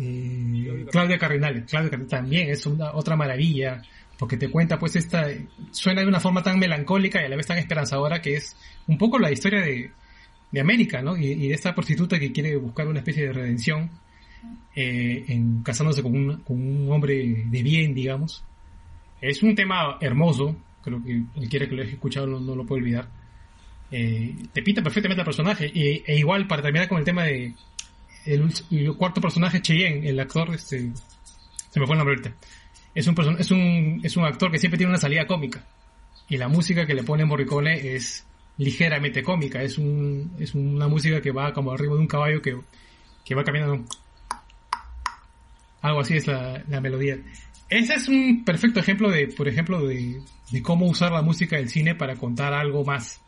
[0.00, 1.64] eh, Claudia Cardinale.
[1.64, 3.82] Claudia Cardinale también es una, otra maravilla,
[4.18, 5.28] porque te cuenta pues esta,
[5.70, 8.98] suena de una forma tan melancólica y a la vez tan esperanzadora que es un
[8.98, 9.90] poco la historia de,
[10.50, 11.16] de América, ¿no?
[11.16, 13.90] Y, de esta prostituta que quiere buscar una especie de redención
[14.74, 18.44] eh, en casándose con un, con un hombre de bien, digamos.
[19.20, 23.08] Es un tema hermoso, creo que cualquiera que lo haya escuchado no, lo puede olvidar.
[23.90, 25.72] Eh, te pinta perfectamente el personaje.
[25.74, 27.54] e igual, para terminar con el tema de
[28.28, 30.90] el, cuarto personaje, Cheyenne, el actor, este,
[31.70, 32.34] se me fue el nombre ahorita.
[32.94, 35.64] Es un, es, un, es un actor que siempre tiene una salida cómica.
[36.28, 38.26] Y la música que le pone Morricone es
[38.58, 39.62] ligeramente cómica.
[39.62, 42.58] Es, un, es una música que va como arriba de un caballo que,
[43.24, 43.84] que va caminando.
[45.80, 47.18] Algo así es la, la melodía.
[47.70, 51.68] Ese es un perfecto ejemplo de, por ejemplo, de, de cómo usar la música del
[51.68, 53.20] cine para contar algo más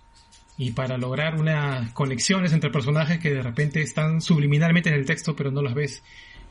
[0.56, 5.34] y para lograr unas conexiones entre personajes que de repente están subliminalmente en el texto
[5.34, 6.02] pero no las ves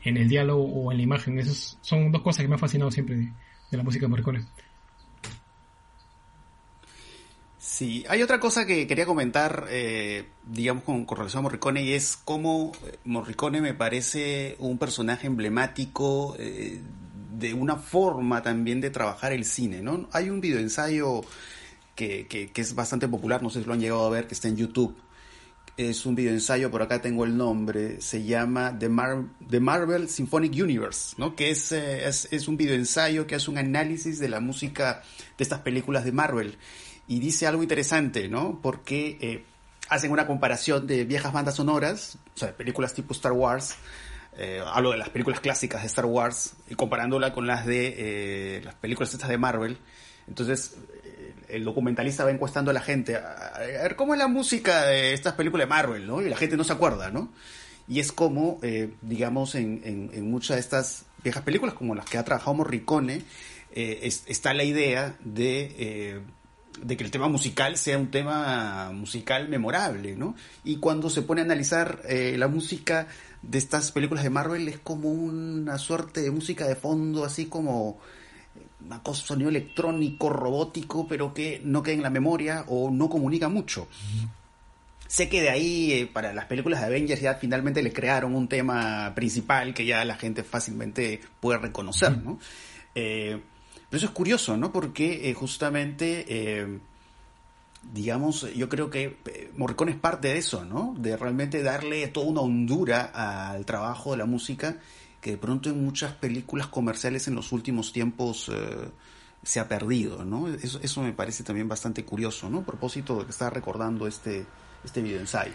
[0.02, 1.38] en el diálogo o en la imagen.
[1.38, 4.40] Esas son dos cosas que me han fascinado siempre de, la música de Morricone.
[7.80, 12.18] Sí, hay otra cosa que quería comentar, eh, digamos, con, relación a Morricone, y es
[12.22, 16.78] cómo eh, Morricone me parece un personaje emblemático eh,
[17.38, 20.10] de una forma también de trabajar el cine, ¿no?
[20.12, 21.22] Hay un videoensayo
[21.94, 24.48] que, que, es bastante popular, no sé si lo han llegado a ver, que está
[24.48, 24.94] en YouTube.
[25.78, 31.34] Es un videoensayo, por acá tengo el nombre, se llama The, Marvel Symphonic Universe, ¿no?
[31.34, 35.02] que es, es, es un videoensayo que hace un análisis de la música
[35.38, 36.58] de estas películas de Marvel.
[37.10, 38.60] Y dice algo interesante, ¿no?
[38.62, 39.44] Porque eh,
[39.88, 43.74] hacen una comparación de viejas bandas sonoras, o sea, películas tipo Star Wars,
[44.38, 47.94] eh, hablo de las películas clásicas de Star Wars y comparándola con las de
[48.58, 49.76] eh, las películas estas de Marvel.
[50.28, 54.84] Entonces, eh, el documentalista va encuestando a la gente a, ver cómo es la música
[54.84, 56.22] de estas películas de Marvel, ¿no?
[56.22, 57.32] Y la gente no se acuerda, ¿no?
[57.88, 58.60] Y es como,
[59.02, 63.24] digamos, en, muchas de estas viejas películas, como las que ha trabajado Morricone,
[63.72, 66.22] está la idea de
[66.82, 70.34] de que el tema musical sea un tema musical memorable, ¿no?
[70.64, 73.06] Y cuando se pone a analizar la música
[73.42, 77.98] de estas películas de Marvel es como una suerte de música de fondo, así como
[78.84, 83.48] una cosa, sonido electrónico, robótico, pero que no queda en la memoria o no comunica
[83.48, 83.88] mucho.
[85.06, 88.48] Sé que de ahí, eh, para las películas de Avengers, ya finalmente le crearon un
[88.48, 92.38] tema principal que ya la gente fácilmente puede reconocer, ¿no?
[92.94, 93.40] Eh,
[93.90, 94.72] pero eso es curioso, ¿no?
[94.72, 96.80] Porque eh, justamente
[97.92, 100.94] digamos, yo creo que eh, Morricone es parte de eso, ¿no?
[100.98, 103.10] De realmente darle toda una hondura
[103.52, 104.76] al trabajo de la música
[105.20, 108.88] que de pronto en muchas películas comerciales en los últimos tiempos eh,
[109.42, 110.48] se ha perdido, ¿no?
[110.48, 112.58] Eso, eso, me parece también bastante curioso, ¿no?
[112.58, 114.46] A propósito de que estaba recordando este,
[114.84, 115.52] este video ensayo.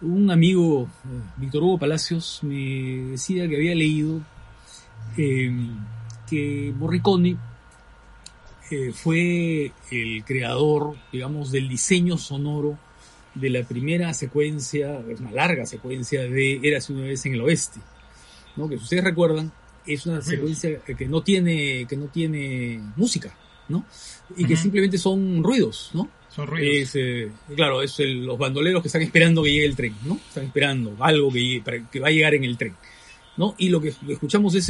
[0.00, 4.20] Un amigo, eh, Víctor Hugo Palacios, me decía que había leído
[6.32, 7.36] que Morricone
[8.94, 12.78] fue el creador, digamos, del diseño sonoro
[13.34, 17.80] de la primera secuencia, es una larga secuencia de Érase una vez en el oeste,
[18.56, 18.70] ¿no?
[18.70, 19.52] Que si ustedes recuerdan,
[19.86, 23.34] es una secuencia que no tiene, que no tiene música,
[23.68, 23.84] ¿no?
[24.36, 26.08] Y que simplemente son ruidos, ¿no?
[26.30, 26.92] Son ruidos.
[26.94, 30.14] Eh, claro, es los bandoleros que están esperando que llegue el tren, ¿no?
[30.14, 32.74] Están esperando algo que, que va a llegar en el tren,
[33.36, 33.54] ¿no?
[33.58, 34.68] Y lo que escuchamos es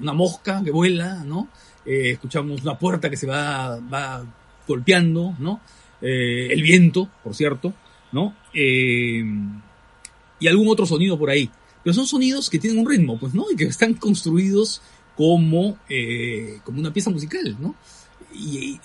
[0.00, 1.48] una mosca que vuela, ¿no?
[1.84, 4.24] Eh, escuchamos una puerta que se va, va
[4.66, 5.60] golpeando, ¿no?
[6.00, 7.74] Eh, el viento, por cierto,
[8.12, 8.34] ¿no?
[8.54, 9.24] Eh,
[10.38, 11.50] y algún otro sonido por ahí.
[11.82, 13.46] Pero son sonidos que tienen un ritmo, pues, ¿no?
[13.50, 14.82] Y que están construidos
[15.16, 15.78] como,
[16.64, 17.74] como una pieza musical, ¿no?
[18.32, 18.78] Y,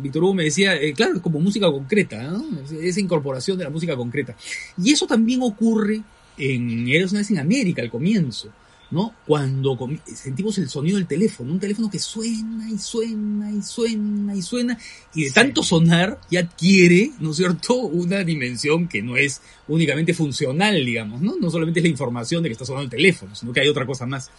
[0.00, 2.44] Víctor Hugo me decía, claro, es como música concreta, ¿no?
[2.80, 4.34] Esa incorporación de la música concreta.
[4.82, 6.02] Y eso también ocurre
[6.36, 8.50] en Eres una en América al comienzo.
[8.92, 9.14] ¿no?
[9.26, 14.42] Cuando sentimos el sonido del teléfono, un teléfono que suena y suena y suena y
[14.42, 14.78] suena,
[15.14, 20.12] y de tanto sonar ya adquiere, ¿no es cierto?, una dimensión que no es únicamente
[20.12, 21.36] funcional, digamos, ¿no?
[21.40, 23.86] No solamente es la información de que está sonando el teléfono, sino que hay otra
[23.86, 24.30] cosa más.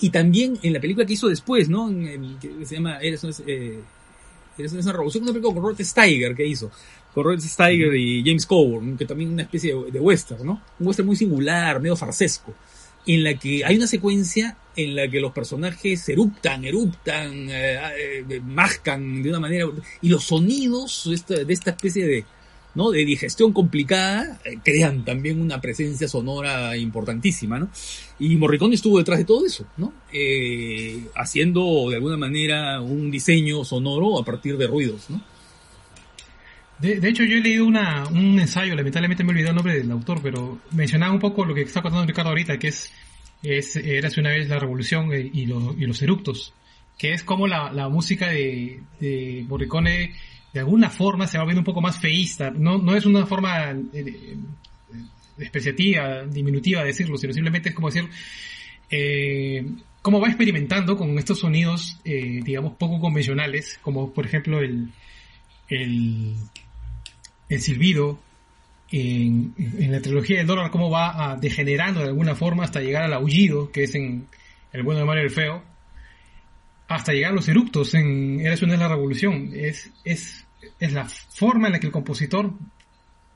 [0.00, 1.90] Y también en la película que hizo después, ¿no?
[1.90, 3.80] En, que se llama Eres una, eh,
[4.56, 6.70] Eres una revolución, una película con Robert Steiger que hizo
[7.22, 10.62] con Steiger y James Coburn, que también una especie de, de, western, ¿no?
[10.78, 12.54] Un western muy singular, medio farsesco
[13.06, 18.40] en la que hay una secuencia en la que los personajes eruptan, eruptan, eh, eh,
[18.44, 19.66] mascan de una manera
[20.02, 22.24] y los sonidos de esta, de esta especie de
[22.74, 22.90] ¿no?
[22.90, 27.70] de digestión complicada eh, crean también una presencia sonora importantísima, ¿no?
[28.18, 29.94] Y Morricone estuvo detrás de todo eso, ¿no?
[31.14, 35.22] haciendo de alguna manera un diseño sonoro a partir de ruidos, ¿no?
[36.78, 39.90] De, hecho, yo he leído una, un ensayo, lamentablemente me he olvidado el nombre del
[39.90, 42.92] autor, pero mencionaba un poco lo que está contando Ricardo ahorita, que es,
[43.42, 46.52] es era hace una vez la revolución eh, y, los, y los eructos,
[46.98, 50.12] que es como la, la música de, de Morricone
[50.56, 52.50] de alguna forma se va viendo un poco más feísta.
[52.50, 54.36] No, no es una forma eh,
[55.36, 58.08] despreciativa, diminutiva de decirlo, sino simplemente es como decir,
[58.90, 59.66] eh,
[60.00, 64.90] cómo va experimentando con estos sonidos, eh, digamos, poco convencionales, como por ejemplo el,
[65.68, 66.36] el,
[67.48, 68.18] el silbido,
[68.90, 69.54] en,
[69.90, 73.84] la trilogía del dólar, cómo va degenerando de alguna forma hasta llegar al aullido, que
[73.84, 74.26] es en
[74.72, 75.62] El bueno, de Mario el feo,
[76.88, 79.50] hasta llegar a los eructos en Eres una de la revolución.
[79.54, 80.46] Es, es,
[80.78, 82.52] es la forma en la que el compositor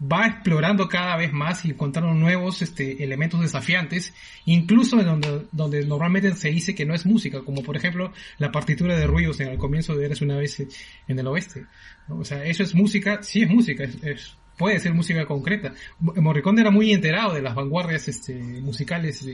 [0.01, 4.15] va explorando cada vez más y encontrando nuevos este, elementos desafiantes,
[4.47, 8.51] incluso en donde, donde normalmente se dice que no es música, como por ejemplo la
[8.51, 10.61] partitura de ruidos en el comienzo de Eres una vez
[11.07, 11.67] en el oeste.
[12.09, 15.75] O sea, eso es música, sí es música, es, puede ser música concreta.
[15.99, 19.27] Morricone era muy enterado de las vanguardias este, musicales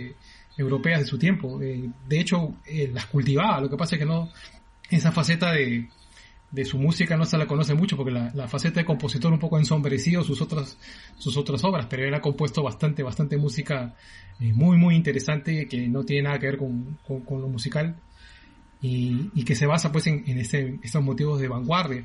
[0.56, 1.60] europeas de su tiempo.
[1.62, 3.60] Eh, de hecho, eh, las cultivaba.
[3.60, 4.30] Lo que pasa es que no,
[4.90, 5.88] esa faceta de,
[6.56, 9.58] de su música no se la conoce mucho porque la, faceta de compositor un poco
[9.58, 10.78] ensombrecido sus otras
[11.18, 13.94] sus otras obras pero él ha compuesto bastante bastante música
[14.40, 17.96] eh, muy muy interesante que no tiene nada que ver con, lo musical
[18.80, 22.04] y, que se basa pues en, este, estos motivos de vanguardia.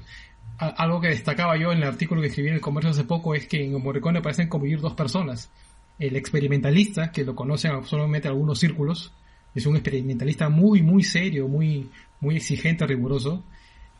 [0.58, 3.46] Algo que destacaba yo en el artículo que escribí en el comercio hace poco es
[3.46, 5.52] que en Morricone parecen convivir dos personas.
[6.00, 9.14] El experimentalista que lo conocen solamente algunos círculos
[9.54, 13.44] es un experimentalista muy muy serio muy muy exigente riguroso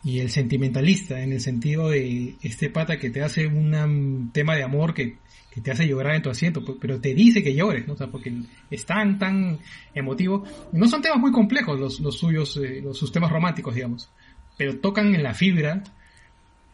[0.04, 4.64] y el sentimentalista, en el sentido de este pata que te hace un tema de
[4.64, 5.18] amor que,
[5.62, 7.94] te hace llorar en tu asiento, pues, pero te dice que llores, ¿no?
[7.94, 8.34] O sea, porque
[8.70, 9.60] es tan, tan
[9.94, 10.46] emotivo.
[10.72, 14.10] No son temas muy complejos los, los suyos, eh, los, sus temas románticos, digamos,
[14.58, 15.84] pero tocan en la fibra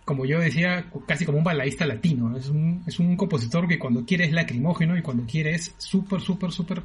[0.07, 2.37] como yo decía, casi como un balaísta latino.
[2.37, 6.21] Es un, es un compositor que cuando quiere es lacrimógeno y cuando quiere es súper,
[6.21, 6.83] súper, súper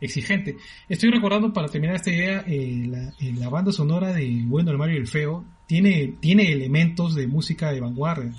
[0.00, 0.56] exigente.
[0.88, 4.78] Estoy recordando para terminar esta idea, eh, la, eh, la, banda sonora de Bueno, el
[4.78, 8.32] Mario y el Feo tiene, tiene elementos de música de vanguardia.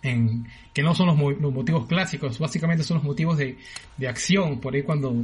[0.00, 3.58] En, que no son los, motivos clásicos, básicamente son los motivos de,
[3.98, 4.60] de acción.
[4.60, 5.14] Por ahí cuando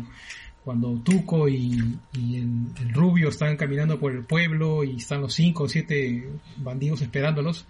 [0.69, 1.79] cuando Tuco y,
[2.12, 7.64] el, rubio están caminando por el pueblo y están los cinco o siete bandidos esperándolos,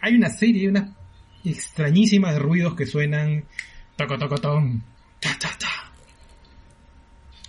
[0.00, 0.94] hay una serie, una
[1.44, 3.44] extrañísima de ruidos que suenan
[3.96, 4.80] toco toco tom,
[5.20, 5.68] cha cha cha.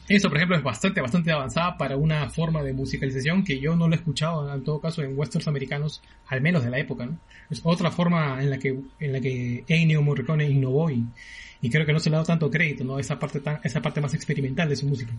[0.07, 3.87] Eso, por ejemplo, es bastante, bastante avanzada para una forma de musicalización que yo no
[3.87, 7.19] lo he escuchado, en todo caso, en westerns americanos, al menos de la época, ¿no?
[7.51, 11.05] Es otra forma en la que, en la que Ennio Morricone innovó y,
[11.61, 12.97] y creo que no se le ha dado tanto crédito, ¿no?
[12.97, 15.13] Esa parte tan, esa parte más experimental de su música.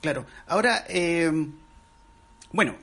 [0.00, 0.26] Claro.
[0.46, 1.32] Ahora, eh,
[2.52, 2.74] bueno,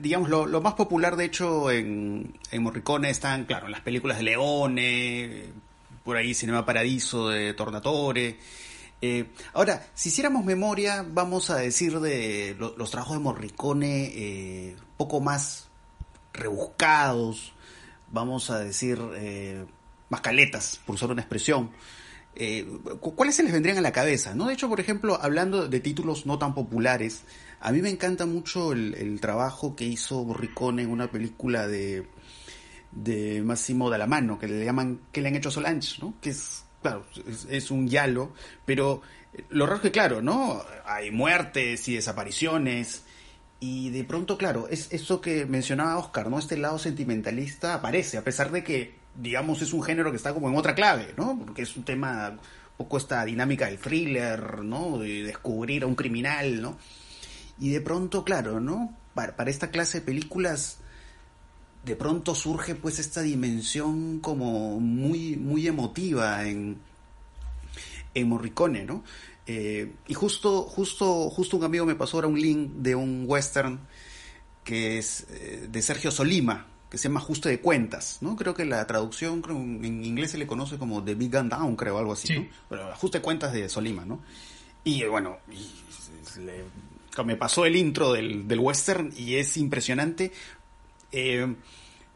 [0.00, 5.44] digamos, lo, más popular, de hecho, en, en Morricone están, claro, las películas de Leone,
[6.04, 8.38] por ahí Cinema Paradiso de Tornatore.
[9.00, 15.20] Eh, ahora, si hiciéramos memoria, vamos a decir de los trabajos de Morricone eh, poco
[15.20, 15.68] más
[16.32, 17.52] rebuscados,
[18.10, 19.64] vamos a decir eh,
[20.08, 21.70] más caletas, por usar una expresión.
[22.34, 22.66] Eh,
[23.00, 24.34] ¿Cuáles se les vendrían a la cabeza?
[24.34, 24.46] ¿no?
[24.46, 27.24] De hecho, por ejemplo, hablando de títulos no tan populares,
[27.62, 32.06] a mí me encanta mucho el, trabajo que hizo Borricone en una película de,
[32.90, 36.14] de Massimo Dallamano, que le llaman que le han hecho Solange, ¿no?
[36.20, 37.06] Que es, claro,
[37.48, 38.32] es, un yalo,
[38.64, 39.02] pero
[39.50, 40.60] lo raro es que, claro, ¿no?
[40.84, 43.04] Hay muertes y desapariciones,
[43.60, 46.40] y de pronto, claro, es eso que mencionaba Oscar, ¿no?
[46.40, 50.48] Este lado sentimentalista aparece, a pesar de que, digamos, es un género que está como
[50.48, 51.38] en otra clave, ¿no?
[51.38, 52.40] Porque es un tema, un
[52.76, 54.98] poco esta dinámica del thriller, ¿no?
[54.98, 56.76] De descubrir a un criminal, ¿no?
[57.58, 58.96] Y de pronto, claro, ¿no?
[59.14, 60.78] Para, esta clase de películas,
[61.84, 66.78] de pronto surge pues esta dimensión como muy, muy emotiva en,
[68.14, 69.04] en Morricone, ¿no?
[69.46, 73.80] Eh, y justo, justo, justo un amigo me pasó ahora un link de un western
[74.62, 78.36] que es eh, de Sergio Solima, que se llama Ajuste de Cuentas, ¿no?
[78.36, 79.42] Creo que la traducción
[79.82, 82.46] en inglés se le conoce como The Big Gun Down, creo, algo así, ¿no?
[82.68, 84.20] Pero Ajuste de Cuentas de Solima, ¿no?
[84.84, 85.38] Y bueno,
[86.38, 86.64] le
[87.24, 90.32] me pasó el intro del, del western y es impresionante.
[91.12, 91.54] Eh,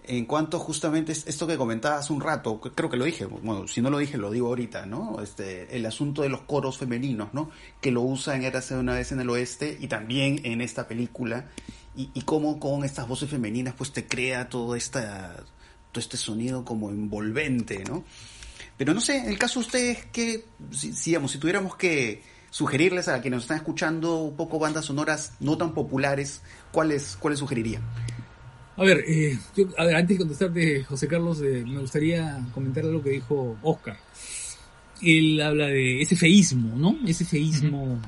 [0.08, 3.90] en cuanto justamente esto que comentabas un rato, creo que lo dije, bueno, si no
[3.90, 5.20] lo dije lo digo ahorita, ¿no?
[5.20, 7.50] Este, el asunto de los coros femeninos, ¿no?
[7.80, 11.50] Que lo usa en Érase una vez en el oeste y también en esta película
[11.96, 15.44] y, y cómo con estas voces femeninas pues te crea todo esta
[15.90, 18.04] todo este sonido como envolvente, ¿no?
[18.76, 22.22] Pero no sé, en el caso de ustedes que si, si tuviéramos que
[22.56, 26.40] sugerirles a quienes nos están escuchando un poco bandas sonoras no tan populares,
[26.72, 27.82] ¿cuáles, cuáles sugerirían?
[28.78, 32.82] A ver, eh, yo, a ver, antes de contestarte, José Carlos, eh, me gustaría comentar
[32.84, 33.98] lo que dijo Oscar.
[35.02, 36.96] Él habla de ese feísmo, ¿no?
[37.06, 38.00] Ese feísmo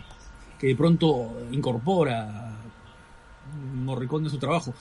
[0.59, 2.57] que de pronto incorpora
[3.75, 4.73] Morricone en su trabajo.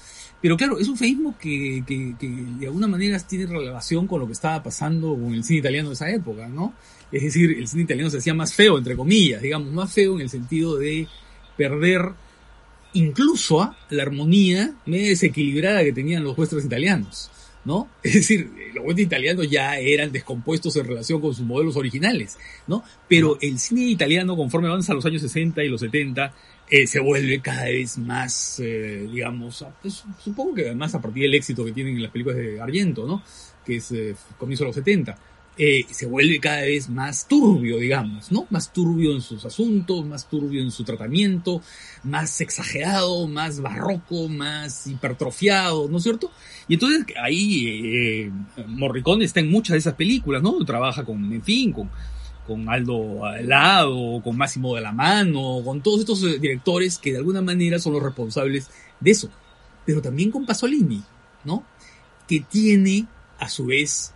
[0.41, 4.27] Pero claro, es un feísmo que, que, que, de alguna manera tiene relación con lo
[4.27, 6.73] que estaba pasando con el cine italiano de esa época, ¿no?
[7.11, 10.21] Es decir, el cine italiano se hacía más feo, entre comillas, digamos, más feo en
[10.21, 11.07] el sentido de
[11.55, 12.01] perder
[12.93, 17.31] incluso a la armonía medio desequilibrada que tenían los westerns italianos,
[17.63, 17.89] ¿no?
[18.03, 22.83] Es decir, los westerns italianos ya eran descompuestos en relación con sus modelos originales, ¿no?
[23.07, 26.33] Pero el cine italiano, conforme avanza los años 60 y los 70,
[26.69, 31.35] eh, se vuelve cada vez más, eh, digamos, pues, supongo que además a partir del
[31.35, 33.23] éxito que tienen las películas de Argento, ¿no?
[33.65, 35.17] Que es eh, comienzo de los 70.
[35.59, 38.45] Eh, se vuelve cada vez más turbio, digamos, ¿no?
[38.51, 41.63] Más turbio en sus asuntos, más turbio en su tratamiento,
[42.03, 46.31] más exagerado, más barroco, más hipertrofiado, ¿no es cierto?
[46.67, 48.31] Y entonces ahí eh,
[48.67, 50.63] Morricone está en muchas de esas películas, ¿no?
[50.63, 51.89] Trabaja con, en fin, con,
[52.45, 57.17] con Aldo Alado, con Máximo de la Mano, con todos estos eh, directores que de
[57.17, 59.31] alguna manera son los responsables de eso.
[59.87, 61.01] Pero también con Pasolini,
[61.43, 61.65] ¿no?
[62.27, 63.07] Que tiene,
[63.39, 64.13] a su vez,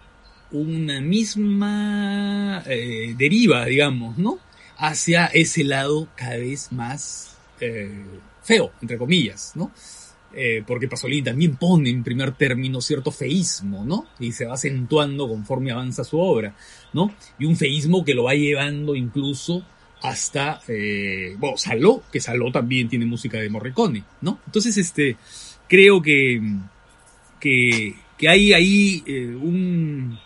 [0.51, 4.39] una misma eh, deriva, digamos, ¿no?
[4.77, 8.03] Hacia ese lado cada vez más eh,
[8.43, 9.71] feo, entre comillas, ¿no?
[10.33, 14.07] Eh, porque Pasolini también pone en primer término cierto feísmo, ¿no?
[14.19, 16.55] Y se va acentuando conforme avanza su obra,
[16.93, 17.13] ¿no?
[17.37, 19.65] Y un feísmo que lo va llevando incluso
[20.01, 24.39] hasta, eh, bueno, Saló, que Saló también tiene música de Morricone, ¿no?
[24.45, 25.17] Entonces, este,
[25.67, 26.41] creo que,
[27.39, 30.17] que, que hay ahí eh, un...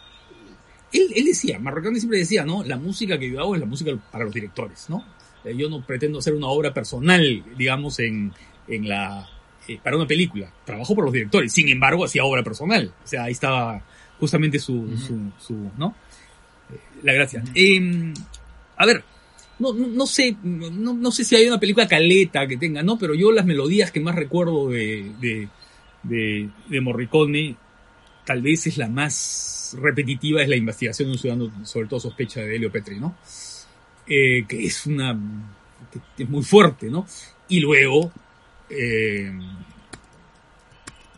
[0.96, 2.64] Él, él decía, Morricone siempre decía, ¿no?
[2.64, 5.06] La música que yo hago es la música para los directores, ¿no?
[5.44, 8.32] Eh, yo no pretendo hacer una obra personal, digamos, en,
[8.68, 9.30] en la
[9.68, 10.52] eh, para una película.
[10.66, 11.52] Trabajó por los directores.
[11.52, 12.94] Sin embargo, hacía obra personal.
[13.04, 13.82] O sea, ahí estaba
[14.20, 14.98] justamente su, uh -huh.
[14.98, 15.96] su, su, ¿no?
[16.72, 17.42] Eh, la gracia.
[17.44, 18.14] Uh -huh.
[18.14, 18.14] eh,
[18.78, 19.04] a ver,
[19.60, 22.98] no, no, no sé, no, no, sé si hay una película caleta que tenga, ¿no?
[22.98, 25.48] Pero yo las melodías que más recuerdo de, de,
[26.04, 27.56] de, de Morricone,
[28.26, 32.42] tal vez es la más repetitiva, es la investigación de un ciudadano, sobre todo sospecha
[32.42, 33.16] de Helio Petri, ¿no?
[34.08, 35.18] Eh, que es una,
[36.16, 37.06] que es muy fuerte, ¿no?
[37.48, 38.12] Y luego,
[38.70, 39.32] eh,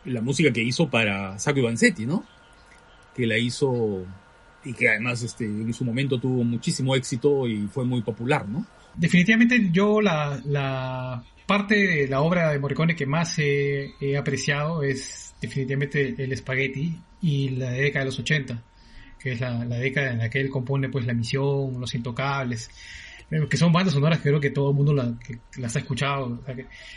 [0.05, 2.23] la música que hizo para Sacco Vanzetti, ¿no?
[3.15, 4.05] Que la hizo
[4.63, 8.65] y que además este, en su momento tuvo muchísimo éxito y fue muy popular, ¿no?
[8.95, 14.83] Definitivamente yo la, la parte de la obra de Morricone que más he, he apreciado
[14.83, 18.63] es definitivamente el Spaghetti y la década de los 80,
[19.19, 22.69] que es la, la década en la que él compone pues La Misión, Los Intocables,
[23.49, 25.13] que son bandas sonoras que creo que todo el mundo la,
[25.57, 26.41] las ha escuchado.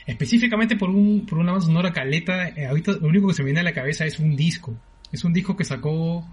[0.07, 3.47] Específicamente por, un, por una banda sonora caleta, eh, ahorita lo único que se me
[3.47, 4.75] viene a la cabeza es un disco.
[5.11, 6.25] Es un disco que sacó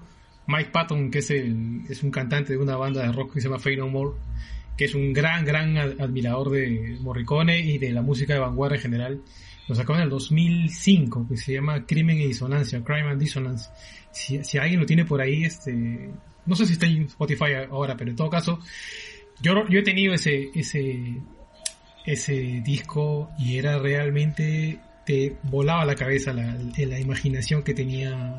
[0.46, 3.48] Mike Patton, que es, el, es un cantante de una banda de rock que se
[3.48, 4.12] llama Fade No More,
[4.78, 8.82] que es un gran, gran admirador de Morricone y de la música de vanguardia en
[8.82, 9.22] general.
[9.68, 13.70] Lo sacó en el 2005, que se llama Crimen y Disonancia, Crime and Dissonance.
[14.12, 16.10] Si, si alguien lo tiene por ahí, este,
[16.46, 18.60] no sé si está en Spotify ahora, pero en todo caso,
[19.42, 21.22] yo, yo he tenido ese, ese,
[22.06, 28.38] ese disco y era realmente, te volaba la cabeza la, la imaginación que tenía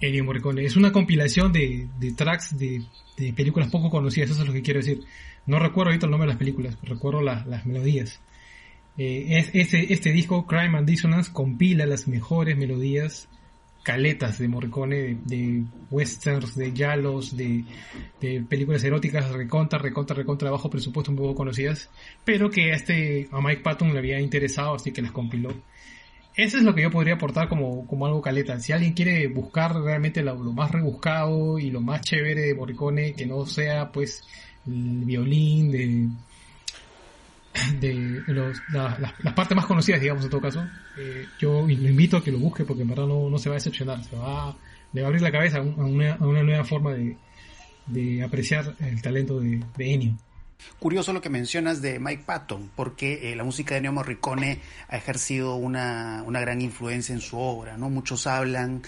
[0.00, 0.64] Ennio Morricone.
[0.64, 2.82] Es una compilación de, de tracks de,
[3.16, 5.00] de, películas poco conocidas, eso es lo que quiero decir.
[5.46, 8.20] No recuerdo ahorita el nombre de las películas, recuerdo la, las melodías.
[8.98, 13.28] Eh, es, este, este disco, Crime and Dissonance, compila las mejores melodías
[13.84, 17.64] caletas de Morricone, de, de westerns, de yalos, de,
[18.20, 21.88] de, películas eróticas recontra, recontra, recontra bajo presupuesto un poco conocidas,
[22.24, 25.54] pero que a este, a Mike Patton le había interesado, así que las compiló.
[26.36, 28.60] Eso es lo que yo podría aportar como, como algo caleta.
[28.60, 33.14] Si alguien quiere buscar realmente lo, lo, más rebuscado y lo más chévere de Morricone,
[33.14, 34.22] que no sea pues
[34.66, 36.08] el violín, de,
[37.80, 40.66] de los, la, las, partes más conocidas, digamos, en todo caso,
[40.96, 43.54] eh, yo lo invito a que lo busque porque en verdad no, no se va
[43.54, 44.56] a decepcionar, se va,
[44.92, 47.16] le va a abrir la cabeza a, una, a una nueva forma de,
[47.86, 50.16] de, apreciar el talento de, de Ennio.
[50.78, 54.96] Curioso lo que mencionas de Mike Patton, porque eh, la música de Ennio Morricone ha
[54.96, 57.90] ejercido una, una gran influencia en su obra, ¿no?
[57.90, 58.82] Muchos hablan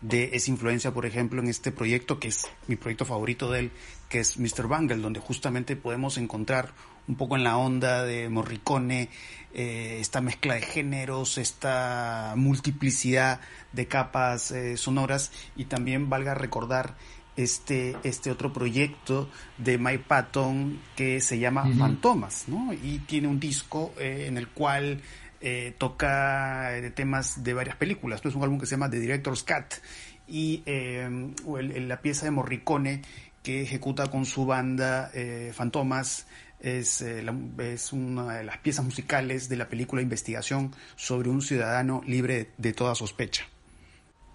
[0.00, 3.70] de esa influencia, por ejemplo, en este proyecto, que es mi proyecto favorito de él,
[4.08, 4.66] que es Mr.
[4.66, 6.72] Bungle, donde justamente podemos encontrar
[7.08, 9.08] un poco en la onda de Morricone,
[9.54, 13.40] eh, esta mezcla de géneros, esta multiplicidad
[13.72, 16.94] de capas eh, sonoras y también valga recordar
[17.36, 21.78] este, este otro proyecto de Mike Patton que se llama uh -huh.
[21.78, 22.72] Fantomas, ¿no?
[22.72, 25.00] Y tiene un disco eh, en el cual
[25.40, 28.20] eh, toca temas de varias películas.
[28.24, 29.80] Es un álbum que se llama The Director's Cut
[30.28, 33.02] y la pieza de Morricone
[33.42, 35.12] que ejecuta con su banda
[35.52, 36.26] Fantomas
[36.60, 42.52] es, es, una de las piezas musicales de la película Investigación sobre un ciudadano libre
[42.56, 43.46] de toda sospecha.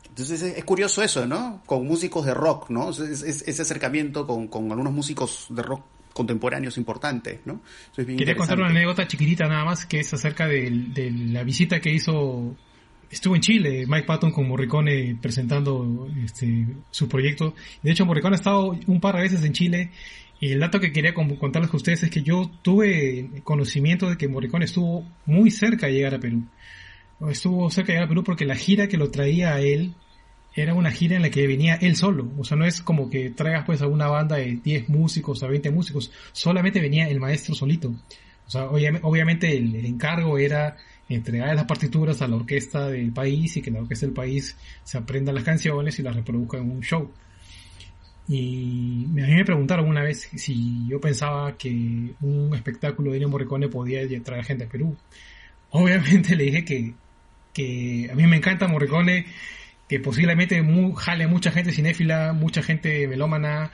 [0.10, 1.64] Entonces es, curioso eso, ¿no?
[1.66, 2.90] Con músicos de rock, ¿no?
[2.92, 7.62] ese acercamiento con, algunos músicos de rock contemporáneos importantes, ¿no?
[7.96, 10.70] Quería contar una anécdota chiquitita nada más, que es acerca de,
[11.30, 12.56] la visita que hizo,
[13.10, 17.56] estuvo en Chile, Mike Patton con Morricone presentando este, su proyecto.
[17.82, 19.92] De hecho, Morricone ha estado un par de veces en Chile
[20.42, 24.28] y el dato que quería contarles con ustedes es que yo tuve conocimiento de que
[24.28, 26.44] Morricone estuvo muy cerca de llegar a Perú
[27.30, 29.94] estuvo cerca de llegar a Perú porque la gira que lo traía a él
[30.54, 32.30] era una gira en la que venía él solo.
[32.38, 35.48] O sea, no es como que traigas pues a una banda de 10 músicos, a
[35.48, 36.12] 20 músicos.
[36.34, 37.94] Solamente venía el maestro solito.
[38.48, 40.76] O sea, obviamente el, encargo era
[41.08, 44.98] entregar las partituras a la orquesta del país y que la orquesta del país se
[44.98, 47.12] aprenda las canciones y las reproduzca en un show.
[48.34, 51.70] Y a mí me preguntaron una vez si yo pensaba que
[52.22, 54.96] un espectáculo de Ennio Morricone podía traer gente a Perú.
[55.72, 56.94] Obviamente le dije que
[57.54, 59.26] que a mí me encanta Morricone,
[59.88, 60.64] que posiblemente
[60.96, 63.72] jale a mucha gente cinéfila, mucha gente melómana,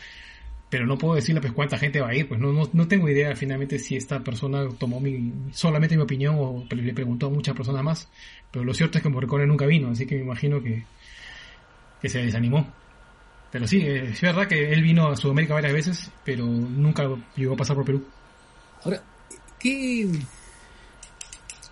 [0.70, 3.36] pero no puedo decirle pues cuánta gente va a ir, pues no, no, tengo idea
[3.36, 7.84] finalmente si esta persona tomó mi, solamente mi opinión o le preguntó a muchas personas
[7.84, 8.10] más,
[8.52, 10.84] pero lo cierto es que Morricone nunca vino, así que me imagino que,
[12.02, 12.68] que se desanimó.
[13.58, 17.56] Pero sí, eh, es verdad que él vino a Sudamérica varias veces, pero nunca llegó
[17.56, 18.06] a pasar por Perú.
[18.84, 19.02] Ahora,
[19.60, 20.08] ¿qué,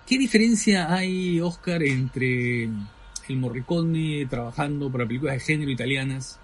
[0.08, 6.40] ¿Qué diferencia hay, Oscar, entre el Morricone trabajando para películas de género italianas,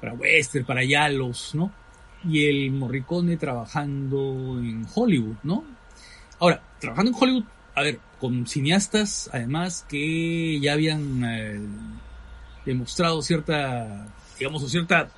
[0.00, 1.72] para western, para yalos, ¿no?
[2.24, 5.62] Y el Morricone trabajando en Hollywood, ¿no?
[6.38, 11.60] Ahora, trabajando en Hollywood, a ver, con cineastas, además, que ya habían eh,
[12.64, 14.08] demostrado cierta,
[14.40, 15.10] digamos, cierta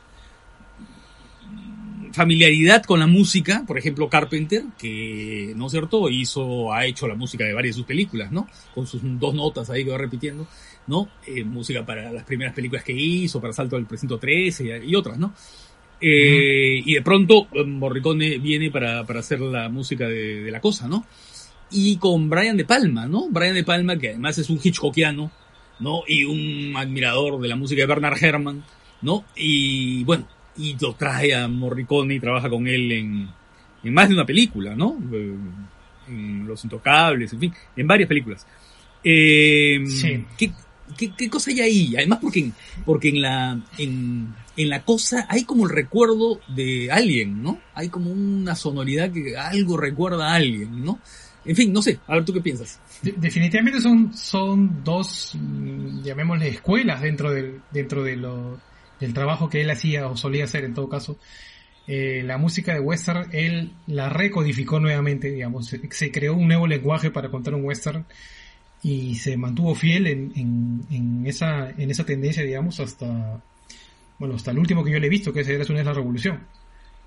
[2.13, 7.15] familiaridad con la música, por ejemplo Carpenter, que, ¿no es cierto?, hizo, ha hecho la
[7.15, 8.49] música de varias de sus películas, ¿no?
[8.75, 10.47] Con sus dos notas ahí que va repitiendo,
[10.87, 11.09] ¿no?
[11.27, 15.19] Eh, música para las primeras películas que hizo, para Salto del Precinto 13 y, otras,
[15.19, 15.33] ¿no?
[16.01, 20.61] Eh, y de pronto eh, Morricone viene para, para hacer la música de, de, la
[20.61, 21.07] cosa, ¿no?
[21.71, 23.29] Y con Brian De Palma, ¿no?
[23.31, 25.31] Brian De Palma, que además es un Hitchcockiano,
[25.81, 26.03] ¿no?
[26.07, 28.63] Y un admirador de la música de Bernard Herrmann,
[29.03, 29.25] ¿no?
[29.37, 30.27] Y bueno,
[30.57, 33.29] y lo trae a Morricone y trabaja con él en,
[33.83, 34.99] en más de una película, ¿no?
[35.13, 35.35] Eh,
[36.09, 38.47] en Los Intocables, en fin, en varias películas.
[39.05, 40.25] Eh, sí.
[40.39, 40.53] ¿qué,
[41.17, 41.97] qué, cosa hay ahí?
[41.97, 42.51] Además porque,
[42.85, 47.61] porque en, la, en, en la cosa hay como el recuerdo de alguien, ¿no?
[47.75, 50.99] Hay como una sonoridad que algo recuerda a alguien, ¿no?
[51.45, 52.79] En fin, no sé, a ver tú qué piensas.
[53.03, 58.61] definitivamente son, son dos, mm, llamémosle escuelas dentro de, dentro de lo
[59.05, 61.19] el trabajo que él hacía o solía hacer en todo caso,
[61.87, 67.11] eh, la música de western, él la recodificó nuevamente, digamos, se, creó un nuevo lenguaje
[67.11, 68.07] para contar un western
[68.83, 70.33] y se mantuvo fiel en,
[70.91, 73.43] en, esa, en esa tendencia, digamos, hasta,
[74.19, 76.41] bueno, hasta el último que yo le he visto, que es una la revolución.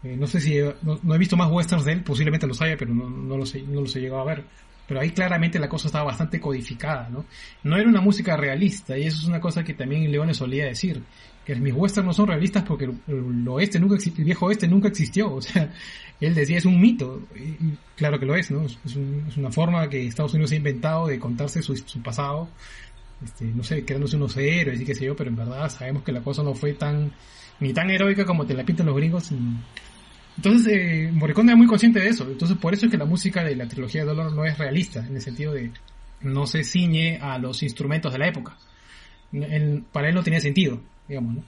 [0.04, 2.94] Eh, no sé si, no, he visto más westerns de él, posiblemente los haya, pero
[2.94, 4.44] no, no, los, no los he llegado a ver.
[4.88, 7.26] Pero ahí claramente la cosa estaba bastante codificada, ¿no?
[7.64, 11.02] No era una música realista, y eso es una cosa que también Leone solía decir,
[11.46, 15.32] que mis westerns no son realistas porque el, oeste nunca el viejo oeste nunca existió,
[15.36, 15.72] o sea,
[16.20, 18.66] él decía es un mito, y claro que lo es, ¿no?
[18.66, 18.96] Es,
[19.38, 22.50] una forma que Estados Unidos ha inventado de contarse su, su pasado,
[23.24, 26.12] este, no sé, creándose unos héroes y qué sé yo, pero en verdad sabemos que
[26.12, 27.12] la cosa no fue tan,
[27.60, 29.32] ni tan heroica como te la pintan los gringos.
[30.36, 33.44] Entonces, eh, Morricone era muy consciente de eso, entonces por eso es que la música
[33.44, 35.72] de la trilogía de Dolor no es realista, en el sentido de
[36.22, 38.58] no se ciñe a los instrumentos de la época.
[39.92, 41.44] para él no tenía sentido digamos, ¿no?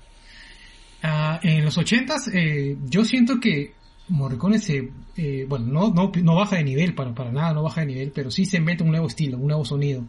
[1.03, 3.73] Ah, en los ochentas, eh, yo siento que
[4.09, 7.81] Morricone se, eh, bueno, no, no, no, baja de nivel, para, para nada no baja
[7.81, 10.05] de nivel, pero sí se mete un nuevo estilo, un nuevo sonido.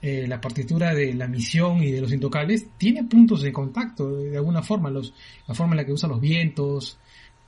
[0.00, 4.36] Eh, la partitura de la misión y de los intocables tiene puntos de contacto, de,
[4.36, 5.14] alguna forma, los,
[5.46, 6.98] la forma en la que usa los vientos.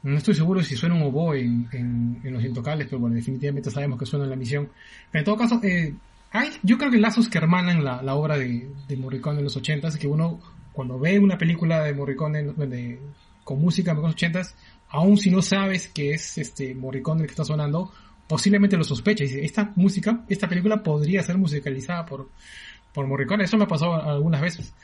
[0.03, 3.99] No estoy seguro si suena un oboe en, en, los intocables, pero bueno, definitivamente sabemos
[3.99, 4.71] que suena en la misión.
[5.11, 5.61] Pero en todo caso,
[6.31, 9.57] hay, yo creo que lazos que hermanan la, la obra de, de Morricone en los
[9.57, 10.41] ochentas, que uno
[10.77, 13.01] cuando ve una película de Morricone de,
[13.43, 14.55] con música de los ochentas,
[14.91, 17.91] aun si no sabes que es este Morricone el que está sonando,
[18.29, 19.33] posiblemente lo sospechas.
[19.33, 22.29] Y esta música, esta película podría ser musicalizada por,
[22.93, 23.45] por Morricone.
[23.45, 24.75] Eso me ha pasado algunas veces.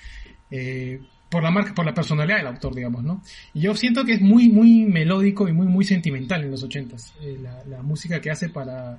[0.50, 3.22] Eh, por la marca, por la personalidad del autor, digamos, ¿no?
[3.52, 7.12] Y yo siento que es muy, muy melódico y muy, muy sentimental en los ochentas.
[7.20, 7.38] Eh,
[7.68, 8.98] la, música que hace para,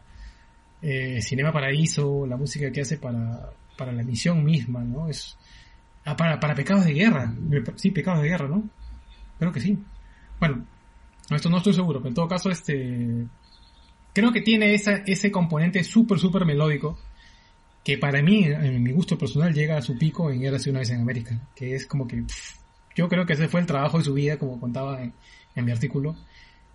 [0.80, 5.10] eh, Cinema Paraíso, la música que hace para, para la misión misma, ¿no?
[5.10, 5.38] Es
[6.06, 7.34] ah, para, para pecados de guerra,
[7.76, 8.70] sí, pecados de guerra, ¿no?
[9.40, 9.78] Creo que sí.
[10.40, 10.66] Bueno,
[11.30, 13.26] esto no estoy seguro, pero en todo caso, este,
[14.14, 16.98] creo que tiene esa, ese componente súper, súper melódico
[17.84, 20.90] que para mí, en mi gusto personal, llega a su pico en Érase una vez
[20.92, 22.24] en América, que es como que
[22.96, 25.14] yo creo que ese fue el trabajo de su vida, como contaba en,
[25.66, 26.16] mi artículo,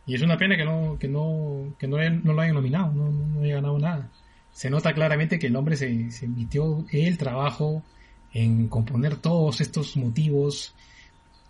[0.07, 3.11] y es una pena que no, que no, que no, no lo hayan nominado, no,
[3.11, 4.11] no, haya ganado nada.
[4.53, 7.83] Se nota claramente que el hombre se, se metió el trabajo
[8.33, 10.75] en componer todos estos motivos,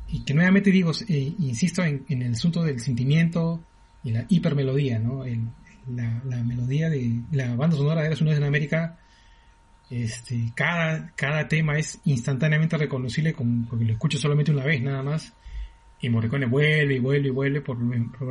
[0.08, 3.60] y que nuevamente digo, eh, insisto en, el asunto del sentimiento
[4.02, 5.24] y la hipermelodía, ¿no?
[5.94, 8.98] la, la, melodía de la banda sonora de una vez en América
[9.90, 15.02] este, cada, cada tema es instantáneamente reconocible con, porque lo escucho solamente una vez nada
[15.02, 15.32] más.
[16.00, 17.78] Y Morricone vuelve y vuelve y vuelve por,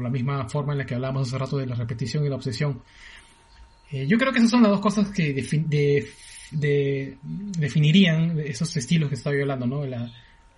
[0.02, 2.82] la misma forma en la que hablábamos hace rato de la repetición y la obsesión.
[3.92, 6.08] Eh, yo creo que esas son las dos cosas que de,
[6.52, 9.84] definirían esos estilos que estaba hablando, ¿no?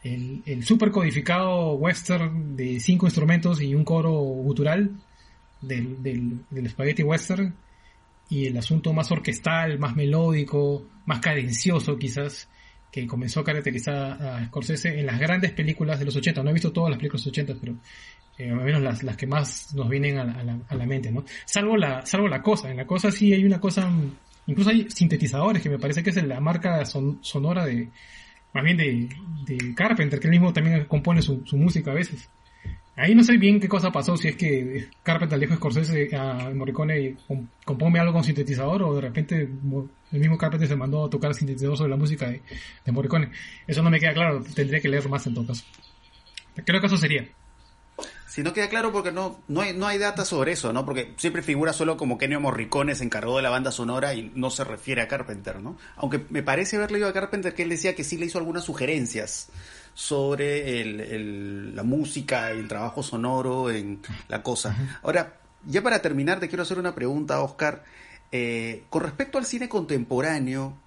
[0.03, 4.91] el, el super codificado western de cinco instrumentos y un coro gutural
[5.61, 7.53] del, del, spaghetti western
[8.29, 12.47] y el asunto más orquestal, más melódico, más cadencioso quizás,
[12.91, 16.43] que comenzó a caracterizar a Scorsese en las grandes películas de los 80.
[16.43, 17.75] No he visto todas las películas de los 80, pero
[18.37, 21.25] eh, al menos las, las que más nos vienen a la, a la, mente, ¿no?
[21.45, 22.69] Salvo la, salvo la cosa.
[22.69, 23.91] En la cosa sí hay una cosa,
[24.49, 27.89] incluso hay sintetizadores que me parece que es la marca sonora de,
[28.53, 29.09] más bien de,
[29.45, 32.29] de Carpenter, que él mismo también compone su, música a veces.
[32.95, 36.51] Ahí no sé bien qué cosa pasó, si es que Carpenter dijo a Scorsese a
[36.53, 37.15] Morricone
[37.63, 39.47] compone algo con sintetizador o de repente
[40.11, 42.41] el mismo Carpenter se mandó a tocar sintetizador sobre la música de,
[42.91, 43.29] Morricone.
[43.67, 45.63] Eso no me queda claro, tendría que leer más en todo caso.
[46.65, 47.25] Creo que eso sería.
[48.29, 50.85] Si no queda claro porque no, no, hay, no hay data sobre eso, ¿no?
[50.85, 54.51] Porque siempre figura solo como Kenio Morricone se encargó de la banda sonora y no
[54.51, 55.77] se refiere a Carpenter, ¿no?
[55.95, 58.63] Aunque me parece haber leído a Carpenter que él decía que sí le hizo algunas
[58.63, 59.49] sugerencias
[59.95, 64.77] sobre el, la música, el trabajo sonoro en la cosa.
[65.01, 67.83] Ahora, ya para terminar, te quiero hacer una pregunta, Oscar.
[68.31, 70.77] Eh, con respecto al cine contemporáneo,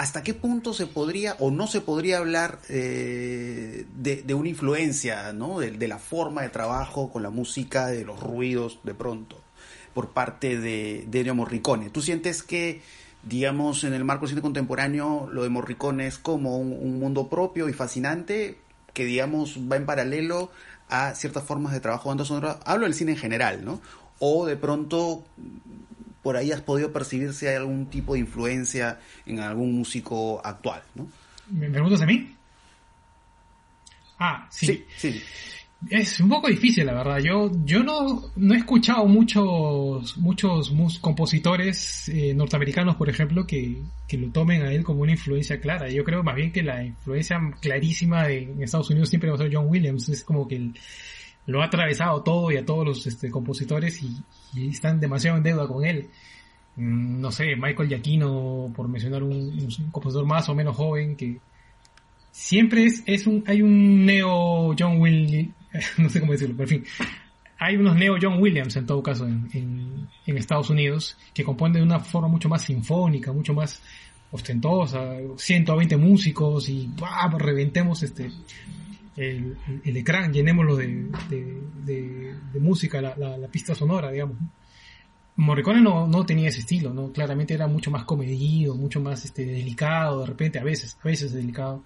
[0.00, 5.58] ¿hasta qué punto se podría o no se podría hablar eh, de, una influencia, ¿no?
[5.58, 9.36] De, la forma de trabajo con la música, de los ruidos de pronto,
[9.92, 11.90] por parte de, de Morricone?
[11.90, 12.80] ¿Tú sientes que
[13.22, 17.68] digamos, en el marco del cine contemporáneo, lo de Morricone es como un, mundo propio
[17.68, 18.56] y fascinante
[18.94, 20.50] que, digamos, va en paralelo
[20.88, 22.58] a ciertas formas de trabajo banda sonora.
[22.64, 23.82] Hablo del cine en general, ¿no?
[24.18, 25.24] O de pronto
[26.22, 30.82] por ahí has podido percibir si hay algún tipo de influencia en algún músico actual,
[30.94, 31.08] ¿no?
[31.50, 32.34] ¿Me preguntas a mí?
[34.18, 34.66] Ah, sí.
[34.66, 35.22] Sí, sí.
[35.88, 37.20] Es un poco difícil, la verdad.
[37.20, 44.18] Yo, yo no, no he escuchado muchos, muchos compositores eh, norteamericanos, por ejemplo, que, que,
[44.18, 45.88] lo tomen a él como una influencia clara.
[45.88, 49.50] Yo creo más bien que la influencia clarísima en Estados Unidos siempre va a ser
[49.50, 50.10] John Williams.
[50.10, 50.70] Es como que
[51.50, 54.16] lo ha atravesado todo y a todos los este, compositores y,
[54.70, 56.08] están demasiado en deuda con él.
[56.76, 61.38] Mm, no sé, Michael Giacchino, por mencionar un, compositor más o menos joven que,
[62.30, 65.52] siempre es, es un, hay un neo John Williams,
[65.98, 66.92] no sé cómo decirlo, pero en fin,
[67.58, 71.82] hay unos neo John Williams en todo caso en, en, Estados Unidos que componen de
[71.82, 73.82] una forma mucho más sinfónica, mucho más
[74.30, 77.28] ostentosa, 120 músicos y ¡bah!
[77.36, 78.30] reventemos este
[79.16, 84.36] el, el, ecrán, llenémoslo de, de, de, música, la, la, pista sonora, digamos.
[85.36, 87.12] Morricone no, no tenía ese estilo, ¿no?
[87.12, 91.32] Claramente era mucho más comedido, mucho más este, delicado, de repente, a veces, a veces
[91.32, 91.82] delicado.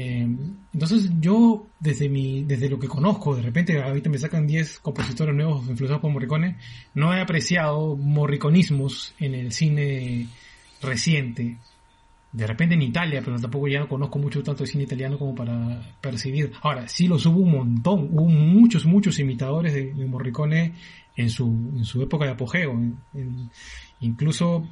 [0.00, 0.28] Eh,
[0.72, 5.34] entonces yo, desde mi, desde lo que conozco, de repente ahorita me sacan 10 compositores
[5.34, 6.56] nuevos influenciados por Morricone,
[6.94, 10.28] no he apreciado morriconismos en el cine
[10.80, 11.58] reciente.
[12.30, 15.34] De repente en Italia, pero tampoco ya no conozco mucho tanto de cine italiano como
[15.34, 16.52] para percibir.
[16.62, 20.74] Ahora, sí los hubo un montón, hubo muchos, muchos imitadores de, Morricone
[21.16, 22.78] en su, en su época de apogeo.
[24.00, 24.66] incluso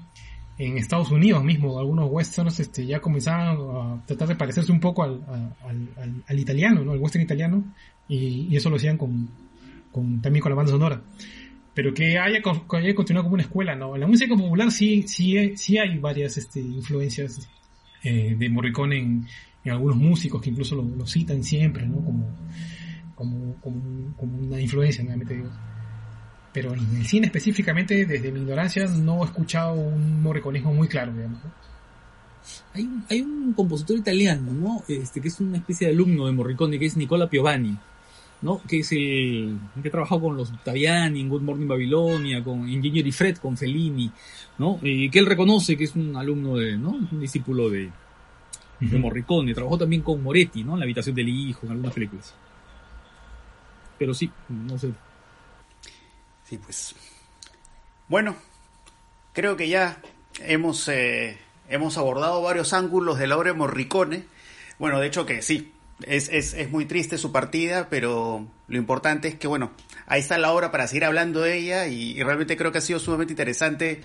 [0.59, 5.03] en Estados Unidos mismo, algunos westerns este, ya comenzaban a tratar de parecerse un poco
[5.03, 5.23] al,
[5.65, 6.93] al, al, italiano, ¿no?
[6.93, 7.65] al western italiano,
[8.09, 9.29] y, y, eso lo hacían con,
[9.93, 11.03] con, también con la banda sonora.
[11.77, 13.95] Pero que haya, que haya continuado como una escuela, ¿no?
[13.95, 17.49] En la música popular sí, sí, sí hay varias este, influencias
[18.03, 19.27] eh, de Morricone en,
[19.71, 21.97] algunos músicos que incluso lo, citan siempre, ¿no?
[21.97, 22.29] Como,
[23.15, 25.51] como, como, como una influencia, nuevamente digo
[26.57, 31.13] pero en el cine específicamente, desde mi ignorancia, no he escuchado un morriconismo muy claro,
[31.13, 31.39] digamos.
[32.73, 34.83] Hay un, hay un compositor italiano, ¿no?
[34.89, 37.77] Este, que es una especie de alumno de Morricone, que es Nicola Piovani.
[38.43, 38.61] ¿No?
[38.63, 43.07] Que es el que ha trabajado con los Taviani en Good Morning Babilonia, con Engineer
[43.07, 44.11] y Fred, con Fellini,
[44.59, 44.79] ¿no?
[44.83, 46.91] Y que él reconoce que es un alumno de, ¿no?
[46.91, 47.91] Un discípulo de,
[48.81, 49.55] de Morricone.
[49.55, 50.75] Trabajó también con Moretti, ¿no?
[50.75, 52.35] En la habitación del hijo, en algunas películas.
[53.99, 54.93] Pero sí, no sé.
[56.45, 56.95] Sí, pues.
[58.09, 58.37] Bueno,
[59.33, 60.01] creo que ya
[60.41, 64.25] hemos, eh, hemos abordado varios ángulos de la obra de Morricone.
[64.79, 65.73] Bueno, de hecho que sí,
[66.03, 69.73] es, es, es, muy triste su partida, pero lo importante es que, bueno,
[70.07, 72.99] ahí está la obra para seguir hablando de ella y, realmente creo que ha sido
[72.99, 74.03] sumamente interesante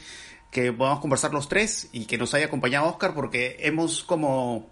[0.52, 4.70] que podamos conversar los tres y que nos haya acompañado Oscar porque hemos como...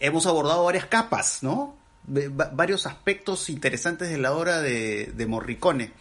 [0.00, 1.76] hemos abordado varias capas, ¿no?
[2.06, 5.92] Varios aspectos interesantes de la obra de, de Morricone.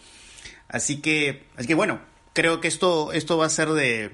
[0.68, 2.00] Así que, así que bueno,
[2.34, 4.12] creo que esto, esto va a ser de,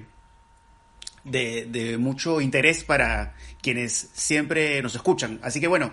[1.24, 5.38] de, de, mucho interés para quienes siempre nos escuchan.
[5.42, 5.92] Así que bueno,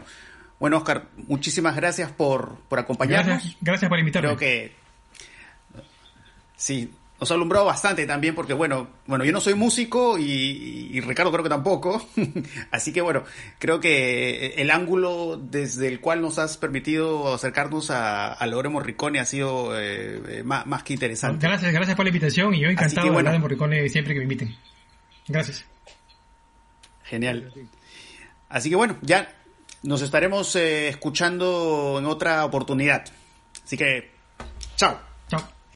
[0.59, 3.27] bueno Oscar, muchísimas gracias por, por acompañarnos.
[3.27, 4.27] Gracias, gracias por invitarme.
[4.29, 4.71] Creo que
[6.55, 11.01] sí, nos ha alumbrado bastante también porque bueno, bueno, yo no soy músico y, y
[11.01, 12.07] Ricardo creo que tampoco.
[12.71, 13.23] Así que bueno,
[13.57, 19.19] creo que el ángulo desde el cual nos has permitido acercarnos a, a Lore Morricone
[19.19, 21.45] ha sido eh, más, más, que interesante.
[21.45, 24.13] Gracias, gracias por la invitación y yo encantado que, bueno, de hablar de Morricone siempre
[24.13, 24.55] que me inviten.
[25.29, 25.63] Gracias.
[27.03, 27.53] Genial.
[28.49, 29.31] Así que bueno, ya
[29.83, 33.05] nos estaremos eh, escuchando en otra oportunidad.
[33.63, 34.11] Así que,
[34.75, 34.99] chao.
[35.27, 35.58] Chao.